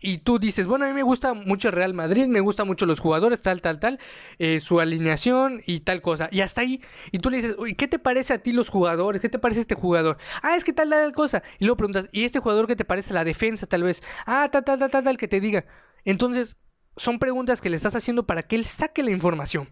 Y 0.00 0.18
tú 0.18 0.38
dices, 0.38 0.66
bueno, 0.66 0.86
a 0.86 0.88
mí 0.88 0.94
me 0.94 1.02
gusta 1.02 1.34
mucho 1.34 1.68
el 1.68 1.74
Real 1.74 1.92
Madrid, 1.92 2.26
me 2.26 2.40
gustan 2.40 2.66
mucho 2.66 2.86
los 2.86 3.00
jugadores, 3.00 3.42
tal, 3.42 3.60
tal, 3.60 3.78
tal, 3.78 4.00
eh, 4.38 4.60
su 4.60 4.80
alineación 4.80 5.62
y 5.66 5.80
tal 5.80 6.00
cosa. 6.00 6.28
Y 6.32 6.40
hasta 6.40 6.62
ahí, 6.62 6.80
y 7.12 7.18
tú 7.18 7.28
le 7.28 7.36
dices, 7.36 7.56
¿qué 7.76 7.86
te 7.86 7.98
parece 7.98 8.32
a 8.32 8.42
ti 8.42 8.52
los 8.52 8.70
jugadores? 8.70 9.20
¿Qué 9.20 9.28
te 9.28 9.38
parece 9.38 9.60
este 9.60 9.74
jugador? 9.74 10.16
Ah, 10.42 10.56
es 10.56 10.64
que 10.64 10.72
tal, 10.72 10.88
tal, 10.88 11.12
cosa. 11.12 11.42
Y 11.58 11.66
luego 11.66 11.76
preguntas, 11.76 12.08
¿y 12.12 12.24
este 12.24 12.38
jugador 12.38 12.66
qué 12.66 12.76
te 12.76 12.86
parece 12.86 13.12
la 13.12 13.24
defensa 13.24 13.66
tal 13.66 13.82
vez? 13.82 14.02
Ah, 14.24 14.48
tal, 14.50 14.64
tal, 14.64 14.78
tal, 14.78 14.90
tal, 14.90 15.04
tal, 15.04 15.16
que 15.18 15.28
te 15.28 15.40
diga. 15.40 15.66
Entonces, 16.06 16.56
son 16.96 17.18
preguntas 17.18 17.60
que 17.60 17.68
le 17.68 17.76
estás 17.76 17.94
haciendo 17.94 18.26
para 18.26 18.42
que 18.42 18.56
él 18.56 18.64
saque 18.64 19.02
la 19.02 19.10
información. 19.10 19.68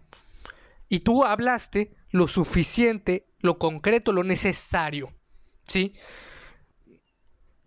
Y 0.89 0.99
tú 0.99 1.25
hablaste 1.25 1.95
lo 2.11 2.27
suficiente, 2.27 3.27
lo 3.39 3.57
concreto, 3.57 4.13
lo 4.13 4.23
necesario. 4.23 5.11
¿Sí? 5.63 5.93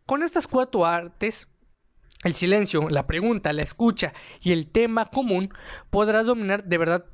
Con 0.07 0.22
estas 0.22 0.46
cuatro 0.46 0.85
artes 0.87 1.48
el 2.23 2.35
silencio, 2.35 2.89
la 2.89 3.07
pregunta, 3.07 3.53
la 3.53 3.63
escucha 3.63 4.13
y 4.41 4.53
el 4.53 4.71
tema 4.71 5.07
común, 5.07 5.53
podrás 5.91 6.27
dominar 6.27 6.65
de 6.65 6.79
verdad 6.79 7.05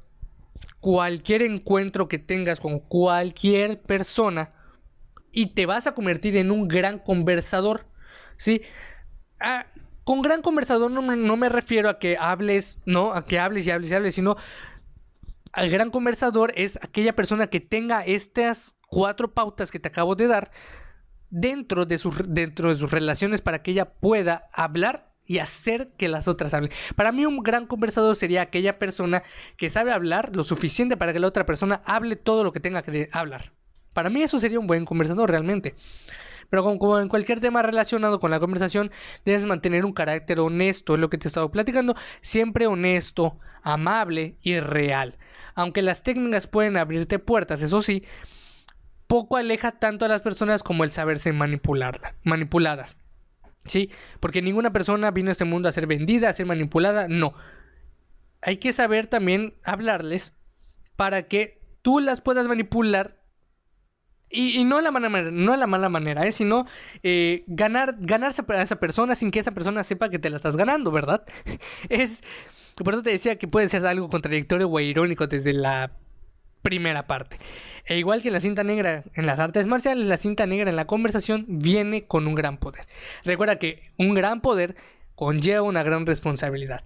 cualquier 0.80 1.42
encuentro 1.42 2.08
que 2.08 2.18
tengas 2.18 2.60
con 2.60 2.78
cualquier 2.78 3.80
persona 3.80 4.52
y 5.32 5.46
te 5.54 5.66
vas 5.66 5.86
a 5.86 5.94
convertir 5.94 6.36
en 6.36 6.50
un 6.50 6.68
gran 6.68 6.98
conversador. 6.98 7.86
¿Sí? 8.36 8.62
Ah, 9.40 9.66
con 10.04 10.22
gran 10.22 10.42
conversador 10.42 10.90
no 10.90 11.02
no 11.02 11.36
me, 11.36 11.48
refiero 11.48 11.88
a 11.88 11.98
que 11.98 12.16
hables, 12.18 12.78
¿no? 12.86 13.12
A 13.12 13.24
que 13.26 13.38
hables 13.38 13.66
y 13.66 13.70
hables 13.70 13.90
y 13.90 13.94
hables, 13.94 14.14
sino 14.14 14.36
al 15.52 15.70
gran 15.70 15.90
conversador 15.90 16.52
es 16.56 16.78
aquella 16.82 17.14
persona 17.14 17.48
que 17.48 17.60
tenga 17.60 18.04
estas 18.04 18.74
cuatro 18.88 19.34
pautas 19.34 19.70
que 19.70 19.78
te 19.78 19.88
acabo 19.88 20.14
de 20.14 20.26
dar 20.26 20.50
dentro 21.30 21.86
de, 21.86 21.98
sus, 21.98 22.16
dentro 22.26 22.70
de 22.70 22.76
sus 22.76 22.90
relaciones 22.90 23.42
para 23.42 23.62
que 23.62 23.72
ella 23.72 23.90
pueda 23.90 24.48
hablar 24.52 25.08
y 25.26 25.38
hacer 25.38 25.92
que 25.96 26.08
las 26.08 26.26
otras 26.26 26.54
hablen. 26.54 26.72
Para 26.96 27.12
mí 27.12 27.26
un 27.26 27.42
gran 27.42 27.66
conversador 27.66 28.16
sería 28.16 28.42
aquella 28.42 28.78
persona 28.78 29.22
que 29.56 29.68
sabe 29.70 29.92
hablar 29.92 30.34
lo 30.34 30.42
suficiente 30.42 30.96
para 30.96 31.12
que 31.12 31.20
la 31.20 31.28
otra 31.28 31.44
persona 31.44 31.82
hable 31.84 32.16
todo 32.16 32.42
lo 32.44 32.50
que 32.50 32.60
tenga 32.60 32.82
que 32.82 33.08
hablar. 33.12 33.52
Para 33.92 34.10
mí 34.10 34.22
eso 34.22 34.38
sería 34.38 34.58
un 34.58 34.66
buen 34.66 34.86
conversador 34.86 35.30
realmente. 35.30 35.74
Pero 36.50 36.64
como, 36.64 36.98
en 36.98 37.08
cualquier 37.08 37.40
tema 37.40 37.62
relacionado 37.62 38.20
con 38.20 38.30
la 38.30 38.40
conversación, 38.40 38.90
debes 39.24 39.44
mantener 39.44 39.84
un 39.84 39.92
carácter 39.92 40.40
honesto, 40.40 40.94
es 40.94 41.00
lo 41.00 41.10
que 41.10 41.18
te 41.18 41.26
he 41.26 41.30
estado 41.30 41.50
platicando, 41.50 41.94
siempre 42.22 42.66
honesto, 42.66 43.38
amable 43.62 44.36
y 44.40 44.58
real. 44.60 45.18
Aunque 45.54 45.82
las 45.82 46.02
técnicas 46.02 46.46
pueden 46.46 46.76
abrirte 46.76 47.18
puertas, 47.18 47.60
eso 47.60 47.82
sí, 47.82 48.04
poco 49.08 49.36
aleja 49.36 49.72
tanto 49.72 50.04
a 50.04 50.08
las 50.08 50.22
personas 50.22 50.62
como 50.62 50.84
el 50.84 50.90
saberse 50.90 51.32
manipularla, 51.32 52.14
manipuladas. 52.22 52.96
¿Sí? 53.64 53.90
Porque 54.20 54.40
ninguna 54.40 54.72
persona 54.72 55.10
vino 55.10 55.30
a 55.30 55.32
este 55.32 55.44
mundo 55.44 55.68
a 55.68 55.72
ser 55.72 55.86
vendida, 55.86 56.28
a 56.28 56.32
ser 56.32 56.46
manipulada, 56.46 57.08
no. 57.08 57.34
Hay 58.40 58.58
que 58.58 58.72
saber 58.72 59.08
también 59.08 59.54
hablarles 59.64 60.32
para 60.94 61.24
que 61.24 61.60
tú 61.82 61.98
las 61.98 62.20
puedas 62.20 62.46
manipular 62.46 63.18
y, 64.30 64.62
no, 64.64 64.82
la 64.82 64.90
mala 64.90 65.08
manera, 65.08 65.30
no 65.30 65.56
la 65.56 65.66
mala 65.66 65.88
manera, 65.88 66.26
¿eh? 66.26 66.32
sino 66.32 66.66
eh, 67.02 67.44
ganar, 67.46 67.96
ganarse 67.98 68.42
a 68.46 68.62
esa 68.62 68.76
persona 68.76 69.14
sin 69.14 69.30
que 69.30 69.40
esa 69.40 69.52
persona 69.52 69.84
sepa 69.84 70.10
que 70.10 70.18
te 70.18 70.28
la 70.28 70.36
estás 70.36 70.56
ganando, 70.56 70.90
¿verdad? 70.90 71.24
es, 71.88 72.22
por 72.84 72.92
eso 72.92 73.02
te 73.02 73.10
decía 73.10 73.38
que 73.38 73.48
puede 73.48 73.70
ser 73.70 73.86
algo 73.86 74.10
contradictorio 74.10 74.68
o 74.68 74.80
irónico 74.80 75.26
desde 75.26 75.54
la 75.54 75.92
primera 76.60 77.06
parte. 77.06 77.38
E 77.88 77.96
igual 77.96 78.20
que 78.20 78.30
la 78.30 78.40
cinta 78.40 78.64
negra 78.64 79.02
en 79.14 79.26
las 79.26 79.38
artes 79.38 79.66
marciales, 79.66 80.04
la 80.04 80.18
cinta 80.18 80.46
negra 80.46 80.68
en 80.68 80.76
la 80.76 80.86
conversación 80.86 81.46
viene 81.48 82.04
con 82.04 82.26
un 82.26 82.34
gran 82.34 82.58
poder. 82.58 82.86
Recuerda 83.24 83.58
que 83.58 83.90
un 83.96 84.12
gran 84.12 84.42
poder 84.42 84.76
conlleva 85.14 85.62
una 85.62 85.82
gran 85.82 86.04
responsabilidad. 86.04 86.84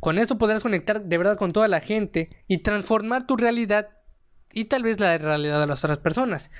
Con 0.00 0.18
esto 0.18 0.36
podrás 0.36 0.64
conectar 0.64 1.02
de 1.04 1.18
verdad 1.18 1.38
con 1.38 1.52
toda 1.52 1.68
la 1.68 1.78
gente 1.78 2.30
y 2.48 2.58
transformar 2.58 3.28
tu 3.28 3.36
realidad 3.36 3.90
y 4.52 4.64
tal 4.64 4.82
vez 4.82 4.98
la 4.98 5.16
realidad 5.18 5.60
de 5.60 5.68
las 5.68 5.84
otras 5.84 5.98
personas. 5.98 6.50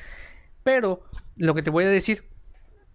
Pero 0.63 1.03
lo 1.37 1.53
que 1.55 1.65
te 1.65 1.71
voy 1.71 1.83
a 1.83 1.89
decir, 1.89 2.29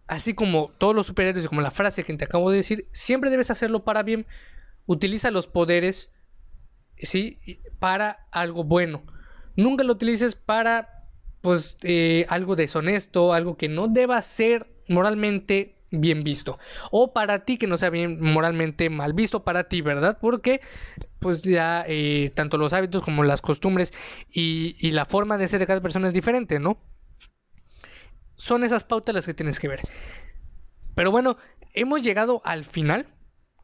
así 0.08 0.34
como 0.34 0.72
todos 0.78 0.96
los 0.96 1.08
superhéroes 1.08 1.44
y 1.44 1.50
como 1.50 1.60
la 1.60 1.72
frase 1.72 2.06
que 2.06 2.14
te 2.14 2.24
acabo 2.24 2.52
de 2.52 2.58
decir, 2.58 2.88
siempre 2.94 3.30
debes 3.30 3.52
hacerlo 3.52 3.84
para 3.84 4.02
bien. 4.04 4.26
Utiliza 4.86 5.30
los 5.30 5.46
poderes, 5.46 6.10
¿sí? 6.96 7.38
Para 7.80 8.26
algo 8.32 8.64
bueno 8.64 9.04
nunca 9.60 9.84
lo 9.84 9.94
utilices 9.94 10.36
para 10.36 11.06
pues 11.42 11.78
eh, 11.84 12.26
algo 12.30 12.56
deshonesto, 12.56 13.34
algo 13.34 13.56
que 13.58 13.70
no 13.70 13.88
deba 13.88 14.22
ser 14.22 14.68
moralmente 14.88 15.76
bien 15.92 16.24
visto 16.24 16.60
o 16.92 17.14
para 17.14 17.46
ti 17.46 17.58
que 17.58 17.66
no 17.66 17.78
sea 17.78 17.90
bien 17.90 18.22
moralmente 18.22 18.90
mal 18.90 19.14
visto 19.14 19.44
para 19.44 19.66
ti, 19.66 19.82
¿verdad? 19.82 20.18
Porque 20.22 20.62
pues 21.20 21.42
ya 21.42 21.84
eh, 21.88 22.32
tanto 22.36 22.58
los 22.58 22.74
hábitos 22.74 23.04
como 23.04 23.24
las 23.24 23.42
costumbres 23.42 23.94
y, 24.32 24.76
y 24.80 24.92
la 24.92 25.06
forma 25.06 25.38
de 25.38 25.48
ser 25.48 25.60
de 25.60 25.68
cada 25.68 25.82
persona 25.82 26.08
es 26.08 26.14
diferente, 26.14 26.60
¿no? 26.60 26.78
Son 28.36 28.64
esas 28.64 28.84
pautas 28.84 29.16
las 29.16 29.26
que 29.26 29.34
tienes 29.34 29.60
que 29.60 29.68
ver. 29.68 29.82
Pero 30.96 31.12
bueno, 31.12 31.38
hemos 31.74 32.02
llegado 32.02 32.42
al 32.46 32.64
final. 32.64 33.08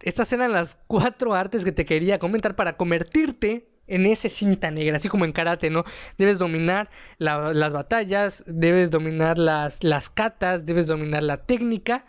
Estas 0.01 0.31
eran 0.33 0.51
las 0.51 0.77
cuatro 0.87 1.33
artes 1.33 1.63
que 1.63 1.71
te 1.71 1.85
quería 1.85 2.19
comentar 2.19 2.55
para 2.55 2.75
convertirte 2.75 3.74
en 3.87 4.05
ese 4.05 4.29
cinta 4.29 4.71
negra, 4.71 4.97
así 4.97 5.09
como 5.09 5.25
en 5.25 5.31
karate, 5.31 5.69
¿no? 5.69 5.83
Debes 6.17 6.39
dominar 6.39 6.89
las 7.17 7.73
batallas, 7.73 8.43
debes 8.47 8.91
dominar 8.91 9.37
las, 9.37 9.83
las 9.83 10.09
katas, 10.09 10.65
debes 10.65 10.87
dominar 10.87 11.23
la 11.23 11.37
técnica 11.37 12.05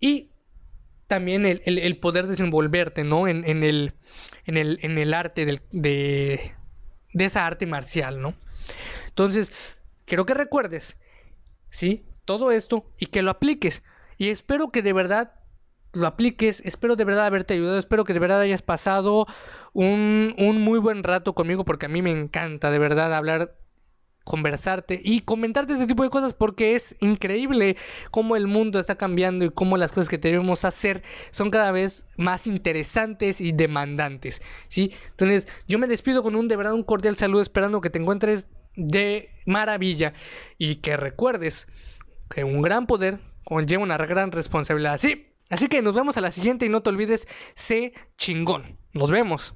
y 0.00 0.30
también 1.06 1.44
el, 1.44 1.96
poder 1.98 2.26
desenvolverte, 2.26 3.04
¿no? 3.04 3.28
En, 3.28 3.44
el, 3.44 3.92
en, 4.46 4.56
el, 4.56 4.78
en 4.82 4.96
el 4.96 5.12
arte 5.12 5.44
de, 5.44 6.54
de 7.12 7.24
esa 7.24 7.46
arte 7.46 7.66
marcial, 7.66 8.20
¿no? 8.20 8.34
Entonces, 9.08 9.52
quiero 10.06 10.24
que 10.24 10.34
recuerdes, 10.34 10.96
¿sí? 11.68 12.06
Todo 12.24 12.50
esto 12.50 12.90
y 12.98 13.06
que 13.06 13.22
lo 13.22 13.30
apliques. 13.30 13.82
Y 14.16 14.30
espero 14.30 14.70
que 14.70 14.82
de 14.82 14.92
verdad 14.92 15.32
lo 15.92 16.06
apliques, 16.06 16.62
espero 16.64 16.96
de 16.96 17.04
verdad 17.04 17.26
haberte 17.26 17.54
ayudado, 17.54 17.78
espero 17.78 18.04
que 18.04 18.14
de 18.14 18.18
verdad 18.18 18.40
hayas 18.40 18.62
pasado 18.62 19.26
un, 19.72 20.34
un 20.38 20.60
muy 20.60 20.78
buen 20.78 21.02
rato 21.02 21.34
conmigo 21.34 21.64
porque 21.64 21.86
a 21.86 21.88
mí 21.88 22.02
me 22.02 22.10
encanta 22.10 22.70
de 22.70 22.78
verdad 22.78 23.14
hablar 23.14 23.56
conversarte 24.24 25.00
y 25.02 25.20
comentarte 25.20 25.72
este 25.74 25.86
tipo 25.86 26.02
de 26.02 26.10
cosas 26.10 26.34
porque 26.34 26.74
es 26.76 26.96
increíble 27.00 27.76
cómo 28.10 28.36
el 28.36 28.46
mundo 28.46 28.78
está 28.78 28.96
cambiando 28.96 29.44
y 29.44 29.50
cómo 29.50 29.76
las 29.76 29.92
cosas 29.92 30.08
que 30.08 30.18
debemos 30.18 30.64
hacer 30.64 31.02
son 31.30 31.50
cada 31.50 31.72
vez 31.72 32.06
más 32.16 32.46
interesantes 32.46 33.40
y 33.40 33.52
demandantes, 33.52 34.42
¿sí? 34.68 34.92
Entonces, 35.10 35.48
yo 35.66 35.78
me 35.78 35.88
despido 35.88 36.22
con 36.22 36.36
un 36.36 36.48
de 36.48 36.56
verdad 36.56 36.74
un 36.74 36.84
cordial 36.84 37.16
saludo 37.16 37.42
esperando 37.42 37.80
que 37.80 37.90
te 37.90 37.98
encuentres 37.98 38.46
de 38.76 39.30
maravilla 39.44 40.14
y 40.56 40.76
que 40.76 40.96
recuerdes 40.96 41.66
que 42.30 42.44
un 42.44 42.62
gran 42.62 42.86
poder 42.86 43.18
conlleva 43.44 43.82
una 43.82 43.98
gran 43.98 44.32
responsabilidad. 44.32 44.98
Sí, 44.98 45.31
así 45.52 45.68
que 45.68 45.82
nos 45.82 45.94
vemos 45.94 46.16
a 46.16 46.20
la 46.20 46.32
siguiente 46.32 46.66
y 46.66 46.68
no 46.68 46.82
te 46.82 46.90
olvides, 46.90 47.28
sé 47.54 47.92
chingón. 48.16 48.78
Nos 48.92 49.10
vemos. 49.10 49.50